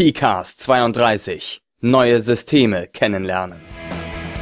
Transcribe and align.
PCAST 0.00 0.62
32. 0.62 1.60
Neue 1.82 2.22
Systeme 2.22 2.86
kennenlernen. 2.86 3.60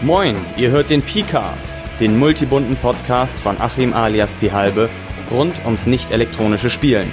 Moin, 0.02 0.36
ihr 0.56 0.70
hört 0.70 0.88
den 0.88 1.02
PCAST, 1.02 1.84
den 1.98 2.16
multibunten 2.16 2.76
Podcast 2.76 3.36
von 3.40 3.60
Achim 3.60 3.92
alias 3.92 4.32
Pihalbe 4.34 4.88
rund 5.32 5.56
ums 5.64 5.86
nicht 5.86 6.12
elektronische 6.12 6.70
Spielen. 6.70 7.10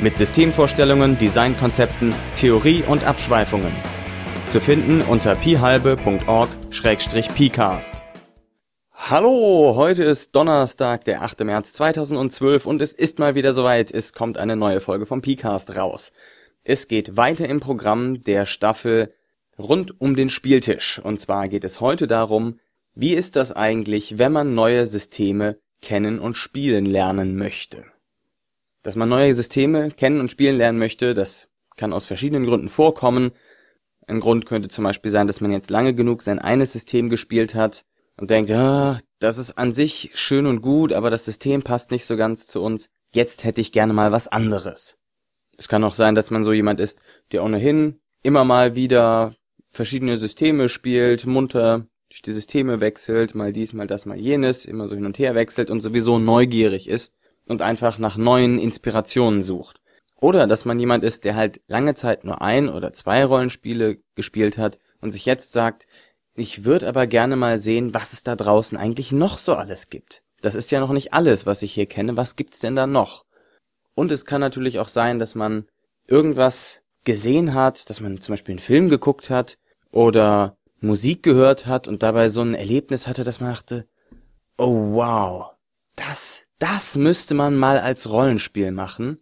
Mit 0.00 0.16
Systemvorstellungen, 0.16 1.18
Designkonzepten, 1.18 2.14
Theorie 2.36 2.82
und 2.88 3.04
Abschweifungen. 3.04 3.74
Zu 4.48 4.62
finden 4.62 5.02
unter 5.02 5.34
pihalbe.org-pcast. 5.34 8.02
Hallo, 8.94 9.74
heute 9.76 10.04
ist 10.04 10.34
Donnerstag, 10.34 11.04
der 11.04 11.20
8. 11.20 11.40
März 11.40 11.74
2012 11.74 12.64
und 12.64 12.80
es 12.80 12.94
ist 12.94 13.18
mal 13.18 13.34
wieder 13.34 13.52
soweit, 13.52 13.92
es 13.92 14.14
kommt 14.14 14.38
eine 14.38 14.56
neue 14.56 14.80
Folge 14.80 15.04
vom 15.04 15.20
PCAST 15.20 15.76
raus. 15.76 16.12
Es 16.64 16.88
geht 16.88 17.18
weiter 17.18 17.46
im 17.46 17.60
Programm 17.60 18.24
der 18.24 18.46
Staffel 18.46 19.12
rund 19.58 20.00
um 20.00 20.16
den 20.16 20.30
Spieltisch. 20.30 20.98
Und 20.98 21.20
zwar 21.20 21.48
geht 21.48 21.62
es 21.62 21.80
heute 21.80 22.06
darum, 22.06 22.58
wie 22.94 23.12
ist 23.12 23.36
das 23.36 23.52
eigentlich, 23.52 24.18
wenn 24.18 24.32
man 24.32 24.54
neue 24.54 24.86
Systeme 24.86 25.58
kennen 25.82 26.18
und 26.18 26.36
spielen 26.36 26.86
lernen 26.86 27.36
möchte. 27.36 27.84
Dass 28.82 28.96
man 28.96 29.10
neue 29.10 29.34
Systeme 29.34 29.90
kennen 29.90 30.20
und 30.20 30.30
spielen 30.30 30.56
lernen 30.56 30.78
möchte, 30.78 31.12
das 31.12 31.50
kann 31.76 31.92
aus 31.92 32.06
verschiedenen 32.06 32.46
Gründen 32.46 32.70
vorkommen. 32.70 33.32
Ein 34.06 34.20
Grund 34.20 34.46
könnte 34.46 34.68
zum 34.68 34.84
Beispiel 34.84 35.10
sein, 35.10 35.26
dass 35.26 35.42
man 35.42 35.52
jetzt 35.52 35.70
lange 35.70 35.94
genug 35.94 36.22
sein 36.22 36.38
eines 36.38 36.72
System 36.72 37.10
gespielt 37.10 37.54
hat 37.54 37.84
und 38.16 38.30
denkt, 38.30 38.50
ah, 38.52 38.98
das 39.18 39.36
ist 39.36 39.58
an 39.58 39.72
sich 39.72 40.12
schön 40.14 40.46
und 40.46 40.62
gut, 40.62 40.94
aber 40.94 41.10
das 41.10 41.26
System 41.26 41.62
passt 41.62 41.90
nicht 41.90 42.06
so 42.06 42.16
ganz 42.16 42.46
zu 42.46 42.62
uns. 42.62 42.88
Jetzt 43.12 43.44
hätte 43.44 43.60
ich 43.60 43.72
gerne 43.72 43.92
mal 43.92 44.12
was 44.12 44.28
anderes. 44.28 44.98
Es 45.58 45.68
kann 45.68 45.84
auch 45.84 45.94
sein, 45.94 46.14
dass 46.14 46.30
man 46.30 46.44
so 46.44 46.52
jemand 46.52 46.80
ist, 46.80 47.00
der 47.32 47.44
ohnehin 47.44 48.00
immer 48.22 48.44
mal 48.44 48.74
wieder 48.74 49.34
verschiedene 49.70 50.16
Systeme 50.16 50.68
spielt, 50.68 51.26
munter 51.26 51.86
durch 52.08 52.22
die 52.22 52.32
Systeme 52.32 52.80
wechselt, 52.80 53.34
mal 53.34 53.52
dies, 53.52 53.72
mal 53.72 53.86
das, 53.86 54.06
mal 54.06 54.16
jenes, 54.16 54.64
immer 54.64 54.86
so 54.86 54.94
hin 54.94 55.06
und 55.06 55.18
her 55.18 55.34
wechselt 55.34 55.68
und 55.68 55.80
sowieso 55.80 56.18
neugierig 56.18 56.88
ist 56.88 57.14
und 57.46 57.60
einfach 57.60 57.98
nach 57.98 58.16
neuen 58.16 58.58
Inspirationen 58.58 59.42
sucht. 59.42 59.80
Oder 60.20 60.46
dass 60.46 60.64
man 60.64 60.78
jemand 60.78 61.02
ist, 61.04 61.24
der 61.24 61.34
halt 61.34 61.60
lange 61.66 61.94
Zeit 61.94 62.24
nur 62.24 62.40
ein 62.40 62.68
oder 62.68 62.92
zwei 62.92 63.24
Rollenspiele 63.24 63.98
gespielt 64.14 64.58
hat 64.58 64.78
und 65.00 65.10
sich 65.10 65.26
jetzt 65.26 65.52
sagt, 65.52 65.86
ich 66.34 66.64
würde 66.64 66.88
aber 66.88 67.06
gerne 67.06 67.36
mal 67.36 67.58
sehen, 67.58 67.94
was 67.94 68.12
es 68.12 68.22
da 68.22 68.36
draußen 68.36 68.78
eigentlich 68.78 69.12
noch 69.12 69.38
so 69.38 69.54
alles 69.54 69.90
gibt. 69.90 70.22
Das 70.40 70.54
ist 70.54 70.70
ja 70.70 70.80
noch 70.80 70.92
nicht 70.92 71.12
alles, 71.12 71.46
was 71.46 71.62
ich 71.62 71.72
hier 71.72 71.86
kenne. 71.86 72.16
Was 72.16 72.36
gibt's 72.36 72.58
denn 72.58 72.76
da 72.76 72.86
noch? 72.86 73.24
Und 73.94 74.12
es 74.12 74.24
kann 74.24 74.40
natürlich 74.40 74.78
auch 74.78 74.88
sein, 74.88 75.18
dass 75.18 75.34
man 75.34 75.66
irgendwas 76.06 76.80
gesehen 77.04 77.54
hat, 77.54 77.88
dass 77.90 78.00
man 78.00 78.20
zum 78.20 78.32
Beispiel 78.32 78.52
einen 78.52 78.58
Film 78.58 78.88
geguckt 78.88 79.30
hat 79.30 79.58
oder 79.90 80.56
Musik 80.80 81.22
gehört 81.22 81.66
hat 81.66 81.86
und 81.86 82.02
dabei 82.02 82.28
so 82.28 82.42
ein 82.42 82.54
Erlebnis 82.54 83.06
hatte, 83.06 83.24
dass 83.24 83.40
man 83.40 83.54
dachte, 83.54 83.86
oh 84.56 84.94
wow, 84.94 85.52
das, 85.96 86.46
das 86.58 86.96
müsste 86.96 87.34
man 87.34 87.56
mal 87.56 87.78
als 87.78 88.08
Rollenspiel 88.10 88.72
machen. 88.72 89.18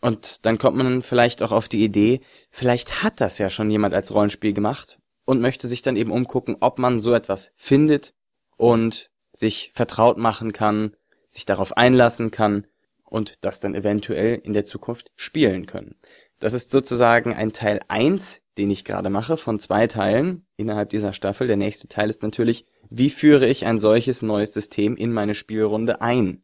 Und 0.00 0.44
dann 0.44 0.58
kommt 0.58 0.76
man 0.76 1.02
vielleicht 1.02 1.42
auch 1.42 1.52
auf 1.52 1.68
die 1.68 1.84
Idee, 1.84 2.20
vielleicht 2.50 3.04
hat 3.04 3.20
das 3.20 3.38
ja 3.38 3.50
schon 3.50 3.70
jemand 3.70 3.94
als 3.94 4.12
Rollenspiel 4.12 4.52
gemacht 4.52 4.98
und 5.24 5.40
möchte 5.40 5.68
sich 5.68 5.82
dann 5.82 5.96
eben 5.96 6.10
umgucken, 6.10 6.56
ob 6.58 6.78
man 6.78 6.98
so 6.98 7.14
etwas 7.14 7.52
findet 7.56 8.12
und 8.56 9.10
sich 9.32 9.70
vertraut 9.74 10.18
machen 10.18 10.52
kann, 10.52 10.96
sich 11.28 11.46
darauf 11.46 11.76
einlassen 11.76 12.32
kann 12.32 12.66
und 13.12 13.44
das 13.44 13.60
dann 13.60 13.74
eventuell 13.74 14.40
in 14.42 14.54
der 14.54 14.64
Zukunft 14.64 15.12
spielen 15.16 15.66
können. 15.66 15.96
Das 16.38 16.54
ist 16.54 16.70
sozusagen 16.70 17.34
ein 17.34 17.52
Teil 17.52 17.80
1, 17.88 18.40
den 18.56 18.70
ich 18.70 18.86
gerade 18.86 19.10
mache, 19.10 19.36
von 19.36 19.58
zwei 19.58 19.86
Teilen 19.86 20.46
innerhalb 20.56 20.88
dieser 20.88 21.12
Staffel. 21.12 21.46
Der 21.46 21.58
nächste 21.58 21.88
Teil 21.88 22.08
ist 22.08 22.22
natürlich, 22.22 22.64
wie 22.88 23.10
führe 23.10 23.46
ich 23.46 23.66
ein 23.66 23.78
solches 23.78 24.22
neues 24.22 24.54
System 24.54 24.96
in 24.96 25.12
meine 25.12 25.34
Spielrunde 25.34 26.00
ein? 26.00 26.42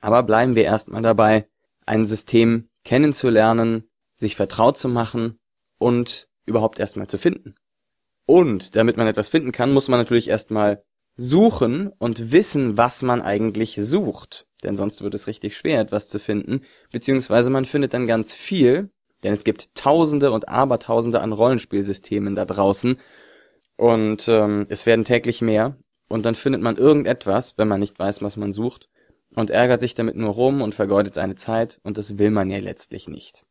Aber 0.00 0.22
bleiben 0.22 0.54
wir 0.54 0.62
erstmal 0.62 1.02
dabei, 1.02 1.48
ein 1.86 2.06
System 2.06 2.68
kennenzulernen, 2.84 3.90
sich 4.16 4.36
vertraut 4.36 4.78
zu 4.78 4.88
machen 4.88 5.40
und 5.78 6.28
überhaupt 6.46 6.78
erstmal 6.78 7.08
zu 7.08 7.18
finden. 7.18 7.56
Und 8.26 8.76
damit 8.76 8.96
man 8.96 9.08
etwas 9.08 9.28
finden 9.28 9.50
kann, 9.50 9.72
muss 9.72 9.88
man 9.88 9.98
natürlich 9.98 10.28
erstmal 10.28 10.84
suchen 11.16 11.88
und 11.98 12.30
wissen, 12.30 12.76
was 12.76 13.02
man 13.02 13.20
eigentlich 13.22 13.74
sucht 13.74 14.46
denn 14.64 14.76
sonst 14.76 15.02
wird 15.02 15.14
es 15.14 15.26
richtig 15.26 15.56
schwer, 15.56 15.80
etwas 15.80 16.08
zu 16.08 16.18
finden, 16.18 16.62
beziehungsweise 16.92 17.50
man 17.50 17.64
findet 17.64 17.94
dann 17.94 18.06
ganz 18.06 18.32
viel, 18.32 18.90
denn 19.22 19.32
es 19.32 19.44
gibt 19.44 19.74
Tausende 19.74 20.30
und 20.32 20.48
Abertausende 20.48 21.20
an 21.20 21.32
Rollenspielsystemen 21.32 22.34
da 22.34 22.44
draußen 22.44 22.98
und 23.76 24.28
ähm, 24.28 24.66
es 24.68 24.86
werden 24.86 25.04
täglich 25.04 25.42
mehr 25.42 25.76
und 26.08 26.24
dann 26.24 26.34
findet 26.34 26.62
man 26.62 26.76
irgendetwas, 26.76 27.56
wenn 27.58 27.68
man 27.68 27.80
nicht 27.80 27.98
weiß, 27.98 28.22
was 28.22 28.36
man 28.36 28.52
sucht 28.52 28.88
und 29.34 29.50
ärgert 29.50 29.80
sich 29.80 29.94
damit 29.94 30.16
nur 30.16 30.32
rum 30.32 30.62
und 30.62 30.74
vergeudet 30.74 31.14
seine 31.14 31.34
Zeit 31.34 31.80
und 31.82 31.98
das 31.98 32.18
will 32.18 32.30
man 32.30 32.50
ja 32.50 32.58
letztlich 32.58 33.08
nicht. 33.08 33.44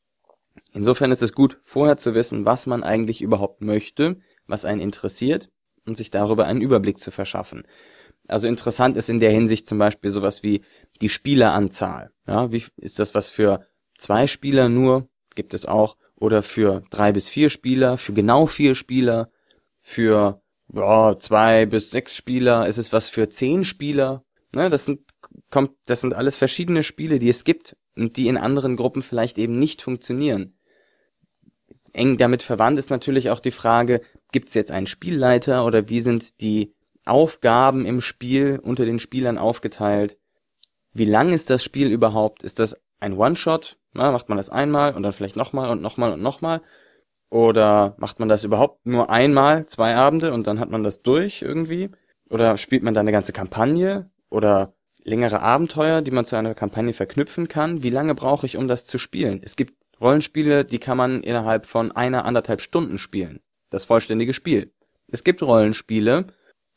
Insofern 0.74 1.12
ist 1.12 1.24
es 1.24 1.34
gut, 1.34 1.58
vorher 1.64 1.98
zu 1.98 2.14
wissen, 2.14 2.46
was 2.46 2.66
man 2.66 2.84
eigentlich 2.84 3.22
überhaupt 3.22 3.62
möchte, 3.62 4.18
was 4.48 4.66
einen 4.66 4.82
interessiert 4.82 5.50
und 5.86 5.98
sich 5.98 6.12
darüber 6.12 6.46
einen 6.46 6.62
Überblick 6.62 7.00
zu 7.00 7.12
verschaffen. 7.12 7.64
Also 8.30 8.48
interessant 8.48 8.98
ist 8.98 9.10
in 9.10 9.20
der 9.20 9.32
Hinsicht 9.32 9.68
zum 9.68 9.78
Beispiel 9.78 10.12
sowas 10.12 10.44
wie 10.44 10.62
die 11.02 11.10
Spieleranzahl. 11.10 12.12
Ja, 12.28 12.52
wie 12.52 12.64
ist 12.78 13.00
das 13.00 13.16
was 13.16 13.30
für 13.30 13.66
zwei 13.98 14.28
Spieler 14.28 14.70
nur? 14.70 15.10
Gibt 15.36 15.54
es 15.54 15.66
auch. 15.66 15.98
Oder 16.16 16.44
für 16.44 16.84
drei 16.90 17.12
bis 17.12 17.30
vier 17.30 17.50
Spieler, 17.50 17.98
für 17.98 18.14
genau 18.14 18.46
vier 18.46 18.76
Spieler, 18.76 19.32
für 19.80 20.42
ja, 20.74 21.18
zwei 21.18 21.66
bis 21.66 21.92
sechs 21.92 22.16
Spieler, 22.16 22.68
ist 22.68 22.78
es 22.78 22.92
was 22.92 23.10
für 23.10 23.30
zehn 23.30 23.64
Spieler? 23.64 24.24
Ne, 24.52 24.70
das 24.70 24.86
sind 24.86 25.02
kommt, 25.50 25.72
das 25.86 26.02
sind 26.02 26.14
alles 26.14 26.38
verschiedene 26.38 26.84
Spiele, 26.84 27.20
die 27.20 27.30
es 27.30 27.44
gibt 27.44 27.76
und 27.96 28.18
die 28.18 28.28
in 28.28 28.38
anderen 28.38 28.76
Gruppen 28.76 29.02
vielleicht 29.02 29.38
eben 29.38 29.58
nicht 29.58 29.82
funktionieren. 29.82 30.54
Eng 31.94 32.18
damit 32.18 32.44
verwandt 32.44 32.78
ist 32.80 32.90
natürlich 32.90 33.30
auch 33.30 33.40
die 33.40 33.52
Frage, 33.52 34.02
gibt 34.32 34.50
es 34.50 34.54
jetzt 34.54 34.72
einen 34.72 34.88
Spielleiter 34.88 35.66
oder 35.66 35.90
wie 35.90 36.02
sind 36.02 36.40
die 36.42 36.74
Aufgaben 37.10 37.86
im 37.86 38.02
Spiel 38.02 38.60
unter 38.62 38.86
den 38.86 39.00
Spielern 39.00 39.38
aufgeteilt? 39.38 40.18
wie 40.94 41.06
lang 41.06 41.32
ist 41.32 41.50
das 41.50 41.64
Spiel 41.64 41.92
überhaupt? 41.92 42.44
Ist 42.44 42.60
das 42.60 42.80
ein 43.00 43.14
One-Shot? 43.14 43.78
Macht 43.94 44.30
man 44.30 44.38
das 44.38 44.50
einmal 44.50 44.94
und 44.94 45.04
dann 45.04 45.14
vielleicht 45.14 45.36
nochmal 45.36 45.70
und 45.70 45.82
nochmal 45.82 46.14
und 46.14 46.22
nochmal? 46.22 46.62
Oder 47.30 47.96
macht 47.98 48.20
man 48.20 48.30
das 48.30 48.44
überhaupt 48.44 48.86
nur 48.86 49.10
einmal, 49.10 49.66
zwei 49.68 49.96
Abende 49.96 50.34
und 50.34 50.48
dann 50.48 50.60
hat 50.60 50.70
man 50.70 50.84
das 50.84 51.02
durch 51.02 51.42
irgendwie? 51.42 51.90
Oder 52.30 52.58
spielt 52.58 52.84
man 52.84 52.94
da 52.94 53.00
eine 53.00 53.12
ganze 53.12 53.34
Kampagne? 53.34 54.10
Oder 54.30 54.74
längere 55.04 55.42
Abenteuer, 55.42 56.02
die 56.02 56.12
man 56.12 56.26
zu 56.26 56.36
einer 56.36 56.56
Kampagne 56.56 56.94
verknüpfen 56.94 57.48
kann? 57.48 57.84
Wie 57.84 57.90
lange 57.90 58.16
brauche 58.16 58.46
ich, 58.46 58.58
um 58.58 58.68
das 58.68 58.86
zu 58.86 58.98
spielen? 58.98 59.42
Es 59.44 59.56
gibt 59.56 59.74
Rollenspiele, 60.02 60.66
die 60.66 60.80
kann 60.80 60.98
man 60.98 61.24
innerhalb 61.24 61.66
von 61.66 61.92
einer, 61.92 62.26
anderthalb 62.26 62.62
Stunden 62.62 62.98
spielen. 62.98 63.42
Das 63.70 63.86
vollständige 63.86 64.34
Spiel. 64.34 64.72
Es 65.08 65.24
gibt 65.24 65.42
Rollenspiele, 65.42 66.28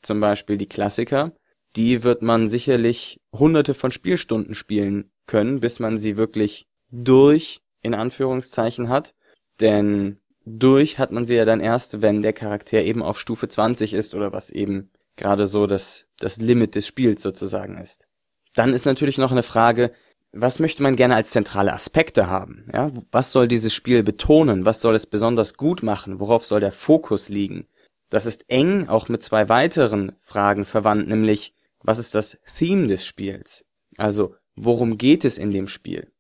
zum 0.03 0.21
Beispiel 0.21 0.57
die 0.57 0.69
Klassiker, 0.69 1.33
die 1.77 2.03
wird 2.03 2.23
man 2.23 2.49
sicherlich 2.49 3.21
hunderte 3.33 3.75
von 3.75 3.93
Spielstunden 3.93 4.55
spielen 4.55 5.11
können, 5.27 5.61
bis 5.61 5.79
man 5.81 5.99
sie 5.99 6.17
wirklich 6.17 6.67
durch, 6.91 7.63
in 7.81 7.95
Anführungszeichen, 7.95 8.89
hat. 8.89 9.15
Denn 9.61 10.19
durch 10.45 10.99
hat 10.99 11.13
man 11.13 11.25
sie 11.25 11.37
ja 11.37 11.45
dann 11.45 11.61
erst, 11.61 12.03
wenn 12.03 12.23
der 12.23 12.33
Charakter 12.33 12.83
eben 12.83 13.03
auf 13.03 13.19
Stufe 13.19 13.49
20 13.49 13.95
ist 13.95 14.15
oder 14.15 14.33
was 14.33 14.51
eben 14.51 14.91
gerade 15.17 15.47
so 15.47 15.67
das, 15.67 16.09
das 16.19 16.39
Limit 16.39 16.75
des 16.75 16.87
Spiels 16.87 17.23
sozusagen 17.23 17.79
ist. 17.79 18.09
Dann 18.55 18.75
ist 18.75 18.85
natürlich 18.85 19.19
noch 19.19 19.33
eine 19.33 19.43
Frage, 19.43 19.93
was 20.33 20.59
möchte 20.59 20.83
man 20.83 20.97
gerne 20.97 21.15
als 21.15 21.31
zentrale 21.31 21.73
Aspekte 21.73 22.27
haben? 22.27 22.67
Ja, 22.73 22.91
was 23.11 23.33
soll 23.33 23.49
dieses 23.49 23.75
Spiel 23.75 24.03
betonen? 24.03 24.65
Was 24.65 24.81
soll 24.81 24.95
es 24.95 25.07
besonders 25.07 25.55
gut 25.55 25.83
machen? 25.83 26.21
Worauf 26.21 26.45
soll 26.45 26.61
der 26.61 26.73
Fokus 26.73 27.29
liegen? 27.29 27.67
Das 28.13 28.27
ist 28.27 28.45
eng 28.49 28.89
auch 28.89 29.09
mit 29.09 29.23
zwei 29.23 29.49
weiteren 29.49 30.13
Fragen 30.21 30.67
verwandt, 30.67 31.09
nämlich 31.09 31.55
was 31.81 31.99
ist 31.99 32.15
das 32.15 32.39
Theme 32.59 32.87
des 32.87 33.07
Spiels? 33.07 33.65
Also, 33.97 34.35
worum 34.55 34.99
geht 34.99 35.25
es 35.25 35.39
in 35.39 35.51
dem 35.51 35.67
Spiel? 35.67 36.13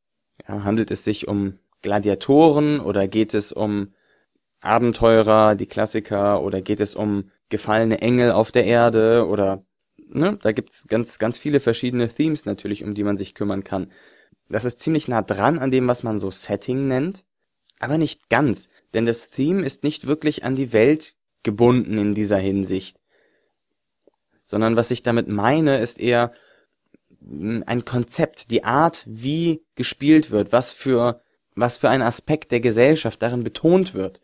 Ja, 0.48 0.64
handelt 0.64 0.90
es 0.90 1.04
sich 1.04 1.28
um 1.28 1.58
Gladiatoren 1.82 2.80
oder 2.80 3.08
geht 3.08 3.34
es 3.34 3.52
um 3.52 3.92
Abenteurer, 4.62 5.54
die 5.54 5.66
Klassiker, 5.66 6.42
oder 6.42 6.62
geht 6.62 6.80
es 6.80 6.94
um 6.94 7.30
gefallene 7.50 8.00
Engel 8.00 8.32
auf 8.32 8.52
der 8.52 8.64
Erde 8.64 9.26
oder 9.28 9.62
ne, 9.98 10.38
da 10.40 10.52
gibt's 10.52 10.86
ganz, 10.88 11.18
ganz 11.18 11.36
viele 11.36 11.60
verschiedene 11.60 12.08
Themes 12.08 12.46
natürlich, 12.46 12.84
um 12.84 12.94
die 12.94 13.04
man 13.04 13.18
sich 13.18 13.34
kümmern 13.34 13.64
kann. 13.64 13.92
Das 14.48 14.64
ist 14.64 14.80
ziemlich 14.80 15.08
nah 15.08 15.20
dran 15.20 15.58
an 15.58 15.70
dem, 15.70 15.86
was 15.88 16.02
man 16.02 16.18
so 16.18 16.30
Setting 16.30 16.88
nennt, 16.88 17.26
aber 17.80 17.98
nicht 17.98 18.30
ganz, 18.30 18.70
denn 18.94 19.04
das 19.04 19.28
Theme 19.28 19.62
ist 19.62 19.84
nicht 19.84 20.06
wirklich 20.06 20.42
an 20.42 20.56
die 20.56 20.72
Welt 20.72 21.16
gebunden 21.42 21.98
in 21.98 22.14
dieser 22.14 22.38
Hinsicht 22.38 23.02
sondern 24.52 24.76
was 24.76 24.90
ich 24.90 25.02
damit 25.02 25.28
meine, 25.28 25.78
ist 25.78 25.98
eher 25.98 26.32
ein 27.24 27.84
Konzept, 27.86 28.50
die 28.50 28.64
Art, 28.64 29.06
wie 29.08 29.64
gespielt 29.76 30.30
wird, 30.30 30.52
was 30.52 30.72
für 30.72 31.22
was 31.54 31.78
für 31.78 31.88
ein 31.88 32.02
Aspekt 32.02 32.50
der 32.50 32.60
Gesellschaft 32.60 33.22
darin 33.22 33.44
betont 33.44 33.94
wird. 33.94 34.20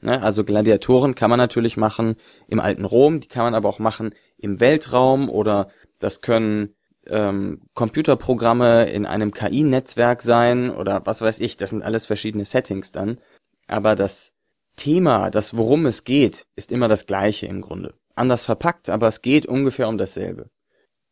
Ne? 0.00 0.20
Also 0.22 0.42
Gladiatoren 0.42 1.14
kann 1.14 1.30
man 1.30 1.38
natürlich 1.38 1.76
machen 1.76 2.16
im 2.48 2.58
alten 2.58 2.84
Rom, 2.84 3.20
die 3.20 3.28
kann 3.28 3.44
man 3.44 3.54
aber 3.54 3.68
auch 3.68 3.78
machen 3.78 4.14
im 4.36 4.58
Weltraum 4.58 5.28
oder 5.28 5.70
das 6.00 6.22
können 6.22 6.74
ähm, 7.06 7.62
Computerprogramme 7.74 8.90
in 8.90 9.06
einem 9.06 9.32
KI-Netzwerk 9.32 10.22
sein 10.22 10.70
oder 10.70 11.02
was 11.04 11.20
weiß 11.20 11.38
ich, 11.38 11.56
das 11.56 11.70
sind 11.70 11.82
alles 11.82 12.06
verschiedene 12.06 12.44
Settings 12.44 12.90
dann. 12.90 13.20
Aber 13.68 13.94
das 13.94 14.32
Thema, 14.80 15.30
das 15.30 15.58
worum 15.58 15.84
es 15.84 16.04
geht, 16.04 16.46
ist 16.56 16.72
immer 16.72 16.88
das 16.88 17.04
gleiche 17.04 17.46
im 17.46 17.60
Grunde. 17.60 17.92
Anders 18.14 18.46
verpackt, 18.46 18.88
aber 18.88 19.08
es 19.08 19.20
geht 19.20 19.44
ungefähr 19.44 19.88
um 19.88 19.98
dasselbe. 19.98 20.48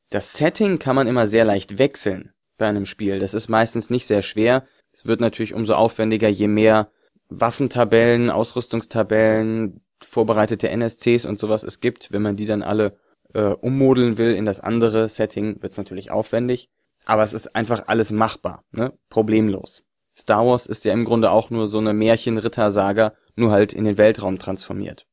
Das 0.09 0.33
Setting 0.33 0.79
kann 0.79 0.97
man 0.97 1.07
immer 1.07 1.27
sehr 1.27 1.45
leicht 1.45 1.77
wechseln 1.77 2.33
bei 2.57 2.67
einem 2.67 2.87
Spiel. 2.87 3.19
Das 3.19 3.35
ist 3.35 3.49
meistens 3.49 3.91
nicht 3.91 4.07
sehr 4.07 4.23
schwer. 4.23 4.65
Es 4.93 5.05
wird 5.05 5.21
natürlich 5.21 5.53
umso 5.53 5.75
aufwendiger, 5.75 6.29
je 6.29 6.49
mehr 6.49 6.91
Waffentabellen, 7.29 8.31
Ausrüstungstabellen, 8.31 9.83
vorbereitete 10.03 10.71
NSCs 10.71 11.27
und 11.27 11.39
sowas 11.39 11.63
es 11.63 11.81
gibt. 11.81 12.11
Wenn 12.11 12.23
man 12.23 12.37
die 12.37 12.47
dann 12.47 12.63
alle 12.63 12.97
äh, 13.35 13.43
ummodeln 13.43 14.17
will 14.17 14.35
in 14.35 14.47
das 14.47 14.61
andere 14.61 15.11
Setting, 15.11 15.61
wird 15.61 15.73
es 15.73 15.79
natürlich 15.79 16.11
aufwendig. 16.11 16.71
Aber 17.05 17.23
es 17.23 17.35
ist 17.35 17.55
einfach 17.55 17.85
alles 17.87 18.13
machbar, 18.13 18.65
ne? 18.73 18.95
Problemlos. 19.11 19.83
Star 20.19 20.45
Wars 20.45 20.67
ist 20.67 20.85
ja 20.85 20.93
im 20.93 21.05
Grunde 21.05 21.31
auch 21.31 21.51
nur 21.51 21.69
so 21.69 21.79
eine 21.79 21.93
Märchen-Ritter-Saga, 21.93 23.15
nur 23.37 23.53
halt 23.53 23.73
in 23.73 23.85
den 23.85 23.99
Weltraum 23.99 24.39
transformiert. 24.39 25.07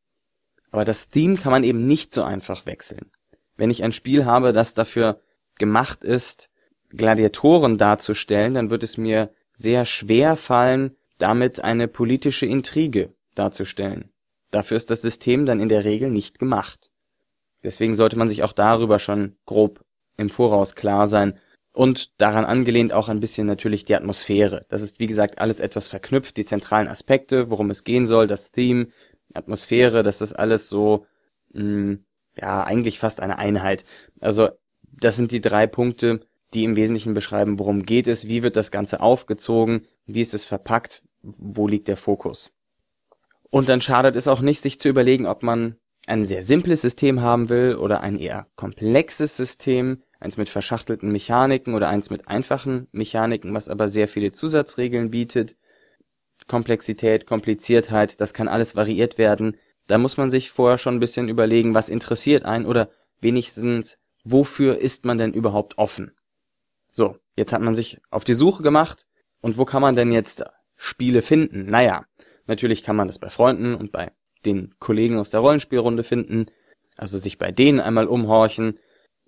Aber 0.72 0.84
das 0.84 1.10
Theme 1.10 1.38
kann 1.38 1.52
man 1.52 1.63
eben 1.63 1.86
nicht 1.86 2.12
so 2.12 2.24
einfach 2.24 2.66
wechseln. 2.66 3.12
Wenn 3.56 3.69
ich 3.69 3.84
ein 3.84 3.94
Spiel 3.94 4.25
habe, 4.25 4.52
das 4.52 4.74
dafür 4.74 5.22
gemacht 5.60 6.04
ist, 6.04 6.50
Gladiatoren 6.90 7.78
darzustellen, 7.78 8.56
dann 8.56 8.69
wird 8.72 8.81
es 8.81 8.98
mir 8.98 9.30
sehr 9.54 9.86
schwer 9.86 10.36
fallen, 10.36 10.96
damit 11.19 11.63
eine 11.63 11.88
politische 11.88 12.48
Intrige 12.48 13.13
darzustellen. 13.36 14.10
Dafür 14.52 14.78
ist 14.78 14.90
das 14.90 15.02
System 15.02 15.46
dann 15.46 15.60
in 15.60 15.69
der 15.69 15.86
Regel 15.86 16.10
nicht 16.10 16.40
gemacht. 16.40 16.90
Deswegen 17.63 17.96
sollte 17.96 18.18
man 18.18 18.28
sich 18.28 18.44
auch 18.44 18.54
darüber 18.54 19.00
schon 19.00 19.36
grob 19.46 19.84
im 20.18 20.30
Voraus 20.30 20.75
klar 20.75 21.07
sein 21.07 21.38
und 21.75 22.19
daran 22.22 22.45
angelehnt 22.45 22.94
auch 22.94 23.10
ein 23.10 23.19
bisschen 23.19 23.45
natürlich 23.48 23.86
die 23.86 23.95
Atmosphäre. 23.95 24.66
Das 24.69 24.81
ist 24.81 25.00
wie 25.00 25.07
gesagt 25.07 25.39
alles 25.39 25.60
etwas 25.60 25.88
verknüpft, 25.88 26.38
die 26.38 26.45
zentralen 26.45 26.88
Aspekte, 26.88 27.50
worum 27.50 27.69
es 27.69 27.83
gehen 27.83 28.06
soll, 28.06 28.27
das 28.27 28.51
Theme, 28.51 28.88
Atmosphäre, 29.33 30.01
das 30.01 30.22
ist 30.22 30.33
alles 30.33 30.69
so 30.69 31.06
mh, 31.54 31.62
hm, 31.62 32.06
ja 32.38 32.63
eigentlich 32.63 33.00
fast 33.00 33.19
eine 33.19 33.38
Einheit. 33.38 33.86
Also 34.22 34.50
das 34.92 35.18
sind 35.18 35.31
die 35.31 35.42
drei 35.42 35.68
Punkte, 35.68 36.22
die 36.54 36.63
im 36.63 36.77
Wesentlichen 36.77 37.13
beschreiben, 37.13 37.60
worum 37.60 37.83
geht 37.83 38.07
es, 38.07 38.28
wie 38.28 38.44
wird 38.44 38.56
das 38.56 38.71
Ganze 38.71 39.01
aufgezogen, 39.01 39.86
wie 40.06 40.21
ist 40.21 40.33
es 40.33 40.45
verpackt, 40.45 41.04
wo 41.21 41.68
liegt 41.68 41.89
der 41.89 41.98
Fokus. 41.98 42.51
Und 43.50 43.68
dann 43.68 43.81
schadet 43.81 44.16
es 44.16 44.28
auch 44.28 44.42
nicht, 44.42 44.62
sich 44.62 44.80
zu 44.80 44.88
überlegen, 44.88 45.25
ob 45.25 45.44
man 45.44 45.75
ein 46.07 46.25
sehr 46.25 46.44
simples 46.44 46.81
System 46.81 47.21
haben 47.21 47.50
will 47.50 47.75
oder 47.75 48.01
ein 48.01 48.18
eher 48.18 48.48
komplexes 48.56 49.36
System, 49.36 50.04
eins 50.20 50.38
mit 50.38 50.50
verschachtelten 50.50 51.12
Mechaniken 51.12 51.74
oder 51.74 51.90
eins 51.90 52.10
mit 52.10 52.28
einfachen 52.28 52.88
Mechaniken, 52.92 53.54
was 53.54 53.70
aber 53.70 53.90
sehr 53.90 54.08
viele 54.08 54.32
Zusatzregeln 54.32 55.12
bietet. 55.12 55.56
Komplexität, 56.48 57.26
Kompliziertheit, 57.26 58.20
das 58.22 58.34
kann 58.34 58.48
alles 58.48 58.76
variiert 58.76 59.18
werden. 59.18 59.58
Da 59.88 59.98
muss 59.98 60.18
man 60.18 60.32
sich 60.32 60.52
vorher 60.52 60.78
schon 60.78 60.96
ein 60.96 61.00
bisschen 61.00 61.30
überlegen, 61.30 61.74
was 61.74 61.90
interessiert 61.90 62.46
einen 62.46 62.66
oder 62.66 62.90
wenigstens, 63.22 63.98
wofür 64.24 64.80
ist 64.80 65.06
man 65.06 65.18
denn 65.18 65.34
überhaupt 65.34 65.78
offen? 65.78 66.12
So, 66.92 67.18
jetzt 67.36 67.54
hat 67.54 67.62
man 67.62 67.76
sich 67.76 68.00
auf 68.10 68.24
die 68.24 68.34
Suche 68.34 68.64
gemacht 68.64 69.08
und 69.42 69.58
wo 69.58 69.66
kann 69.66 69.82
man 69.82 69.96
denn 69.96 70.12
jetzt 70.12 70.44
Spiele 70.76 71.22
finden? 71.22 71.66
Naja, 71.66 72.06
natürlich 72.48 72.84
kann 72.84 72.96
man 72.96 73.08
das 73.08 73.20
bei 73.20 73.30
Freunden 73.30 73.76
und 73.76 73.92
bei 73.92 74.12
den 74.46 74.76
Kollegen 74.80 75.18
aus 75.18 75.30
der 75.30 75.40
Rollenspielrunde 75.40 76.04
finden, 76.04 76.48
also 76.96 77.18
sich 77.18 77.38
bei 77.38 77.52
denen 77.52 77.80
einmal 77.80 78.08
umhorchen. 78.08 78.80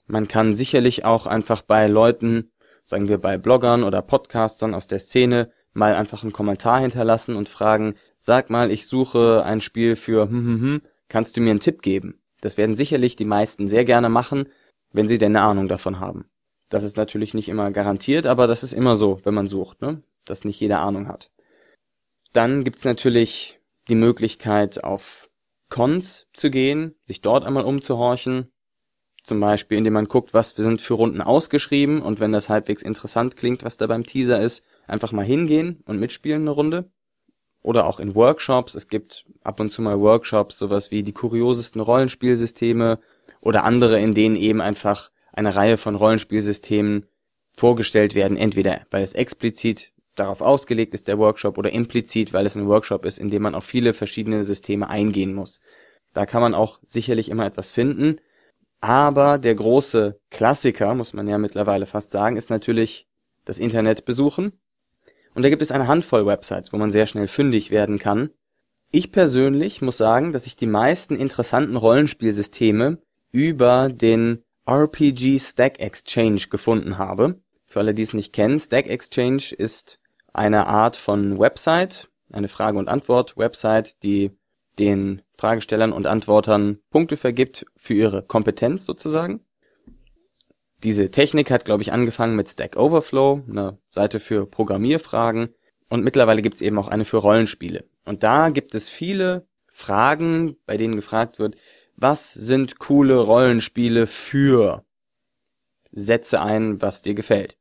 Man 0.07 0.27
kann 0.27 0.55
sicherlich 0.55 1.05
auch 1.05 1.27
einfach 1.27 1.61
bei 1.61 1.87
Leuten, 1.87 2.51
sagen 2.85 3.07
wir 3.07 3.17
bei 3.17 3.37
Bloggern 3.37 3.83
oder 3.83 4.01
Podcastern 4.01 4.73
aus 4.73 4.87
der 4.87 4.99
Szene, 4.99 5.51
mal 5.73 5.93
einfach 5.93 6.23
einen 6.23 6.33
Kommentar 6.33 6.79
hinterlassen 6.79 7.35
und 7.35 7.49
fragen, 7.49 7.95
sag 8.19 8.49
mal, 8.49 8.71
ich 8.71 8.87
suche 8.87 9.43
ein 9.45 9.61
Spiel 9.61 9.95
für 9.95 10.23
hm, 10.23 10.31
hm, 10.31 10.61
hm, 10.61 10.81
kannst 11.09 11.37
du 11.37 11.41
mir 11.41 11.51
einen 11.51 11.59
Tipp 11.59 11.81
geben? 11.81 12.19
Das 12.41 12.57
werden 12.57 12.75
sicherlich 12.75 13.15
die 13.15 13.25
meisten 13.25 13.67
sehr 13.67 13.85
gerne 13.85 14.09
machen, 14.09 14.47
wenn 14.91 15.07
sie 15.07 15.17
denn 15.17 15.35
eine 15.35 15.45
Ahnung 15.45 15.67
davon 15.67 15.99
haben. 15.99 16.25
Das 16.69 16.83
ist 16.83 16.97
natürlich 16.97 17.33
nicht 17.33 17.49
immer 17.49 17.71
garantiert, 17.71 18.25
aber 18.25 18.47
das 18.47 18.63
ist 18.63 18.73
immer 18.73 18.95
so, 18.95 19.19
wenn 19.23 19.33
man 19.33 19.47
sucht, 19.47 19.81
ne? 19.81 20.01
dass 20.25 20.43
nicht 20.43 20.59
jeder 20.59 20.79
Ahnung 20.79 21.07
hat. 21.07 21.31
Dann 22.33 22.63
gibt's 22.63 22.83
natürlich 22.83 23.59
die 23.87 23.95
Möglichkeit, 23.95 24.83
auf 24.83 25.29
Cons 25.69 26.27
zu 26.33 26.49
gehen, 26.49 26.95
sich 27.03 27.21
dort 27.21 27.45
einmal 27.45 27.63
umzuhorchen. 27.63 28.51
Zum 29.27 29.41
Beispiel, 29.41 29.77
indem 29.77 29.91
man 29.91 30.07
guckt, 30.07 30.33
was 30.33 30.51
sind 30.51 30.79
für 30.79 30.93
Runden 30.93 31.19
ausgeschrieben 31.19 32.01
und 32.01 32.21
wenn 32.21 32.31
das 32.31 32.47
halbwegs 32.47 32.81
interessant 32.81 33.35
klingt, 33.35 33.61
was 33.65 33.75
da 33.75 33.85
beim 33.85 34.05
Teaser 34.05 34.39
ist, 34.39 34.63
einfach 34.87 35.11
mal 35.11 35.25
hingehen 35.25 35.83
und 35.85 35.99
mitspielen 35.99 36.43
eine 36.43 36.51
Runde. 36.51 36.89
Oder 37.61 37.87
auch 37.87 37.99
in 37.99 38.15
Workshops. 38.15 38.73
Es 38.73 38.87
gibt 38.87 39.25
ab 39.43 39.59
und 39.59 39.69
zu 39.69 39.81
mal 39.81 39.99
Workshops, 39.99 40.57
sowas 40.57 40.91
wie 40.91 41.03
die 41.03 41.11
kuriosesten 41.11 41.81
Rollenspielsysteme 41.81 42.99
oder 43.41 43.65
andere, 43.65 43.99
in 43.99 44.13
denen 44.13 44.37
eben 44.37 44.61
einfach 44.61 45.11
eine 45.33 45.53
Reihe 45.57 45.75
von 45.75 45.95
Rollenspielsystemen 45.95 47.05
vorgestellt 47.53 48.15
werden, 48.15 48.37
entweder 48.37 48.87
weil 48.91 49.03
es 49.03 49.11
explizit 49.11 49.91
darauf 50.15 50.39
ausgelegt 50.39 50.93
ist, 50.93 51.09
der 51.09 51.17
Workshop, 51.17 51.57
oder 51.57 51.73
implizit, 51.73 52.31
weil 52.31 52.45
es 52.45 52.55
ein 52.55 52.69
Workshop 52.69 53.03
ist, 53.03 53.19
in 53.19 53.29
dem 53.29 53.41
man 53.41 53.55
auf 53.55 53.65
viele 53.65 53.91
verschiedene 53.91 54.45
Systeme 54.45 54.89
eingehen 54.89 55.33
muss. 55.33 55.59
Da 56.13 56.25
kann 56.25 56.41
man 56.41 56.53
auch 56.53 56.79
sicherlich 56.85 57.27
immer 57.27 57.45
etwas 57.45 57.73
finden. 57.73 58.21
Aber 58.79 59.37
der 59.37 59.55
große 59.55 60.19
Klassiker, 60.29 60.93
muss 60.93 61.13
man 61.13 61.27
ja 61.27 61.37
mittlerweile 61.37 61.85
fast 61.85 62.11
sagen, 62.11 62.37
ist 62.37 62.49
natürlich 62.49 63.07
das 63.45 63.59
Internet 63.59 64.05
besuchen. 64.05 64.53
Und 65.33 65.43
da 65.43 65.49
gibt 65.49 65.61
es 65.61 65.71
eine 65.71 65.87
Handvoll 65.87 66.25
Websites, 66.25 66.73
wo 66.73 66.77
man 66.77 66.91
sehr 66.91 67.05
schnell 67.05 67.27
fündig 67.27 67.71
werden 67.71 67.99
kann. 67.99 68.29
Ich 68.91 69.11
persönlich 69.11 69.81
muss 69.81 69.97
sagen, 69.97 70.31
dass 70.31 70.47
ich 70.47 70.55
die 70.55 70.67
meisten 70.67 71.15
interessanten 71.15 71.75
Rollenspielsysteme 71.75 72.99
über 73.31 73.89
den 73.89 74.43
RPG 74.65 75.39
Stack 75.39 75.79
Exchange 75.79 76.47
gefunden 76.49 76.97
habe. 76.97 77.39
Für 77.65 77.79
alle, 77.79 77.93
die 77.93 78.03
es 78.03 78.13
nicht 78.13 78.33
kennen, 78.33 78.59
Stack 78.59 78.87
Exchange 78.87 79.53
ist 79.57 79.99
eine 80.33 80.67
Art 80.67 80.95
von 80.95 81.39
Website, 81.39 82.09
eine 82.31 82.47
Frage- 82.47 82.77
und 82.77 82.89
Antwort-Website, 82.89 84.03
die 84.03 84.31
den 84.79 85.21
Fragestellern 85.37 85.93
und 85.93 86.05
Antwortern 86.05 86.79
Punkte 86.89 87.17
vergibt 87.17 87.65
für 87.75 87.93
ihre 87.93 88.23
Kompetenz 88.23 88.85
sozusagen. 88.85 89.41
Diese 90.83 91.09
Technik 91.09 91.49
hat, 91.49 91.65
glaube 91.65 91.81
ich, 91.81 91.91
angefangen 91.91 92.35
mit 92.35 92.49
Stack 92.49 92.75
Overflow, 92.75 93.43
eine 93.49 93.79
Seite 93.89 94.19
für 94.19 94.45
Programmierfragen. 94.45 95.49
Und 95.89 96.03
mittlerweile 96.03 96.41
gibt 96.41 96.55
es 96.55 96.61
eben 96.61 96.77
auch 96.77 96.87
eine 96.87 97.05
für 97.05 97.17
Rollenspiele. 97.17 97.85
Und 98.05 98.23
da 98.23 98.49
gibt 98.49 98.75
es 98.75 98.89
viele 98.89 99.47
Fragen, 99.71 100.57
bei 100.65 100.77
denen 100.77 100.95
gefragt 100.95 101.39
wird, 101.39 101.55
was 101.95 102.33
sind 102.33 102.77
coole 102.77 103.17
Rollenspiele 103.17 104.05
für? 104.05 104.85
Setze 105.91 106.41
ein, 106.41 106.79
was 106.81 107.01
dir 107.01 107.15
gefällt. 107.15 107.57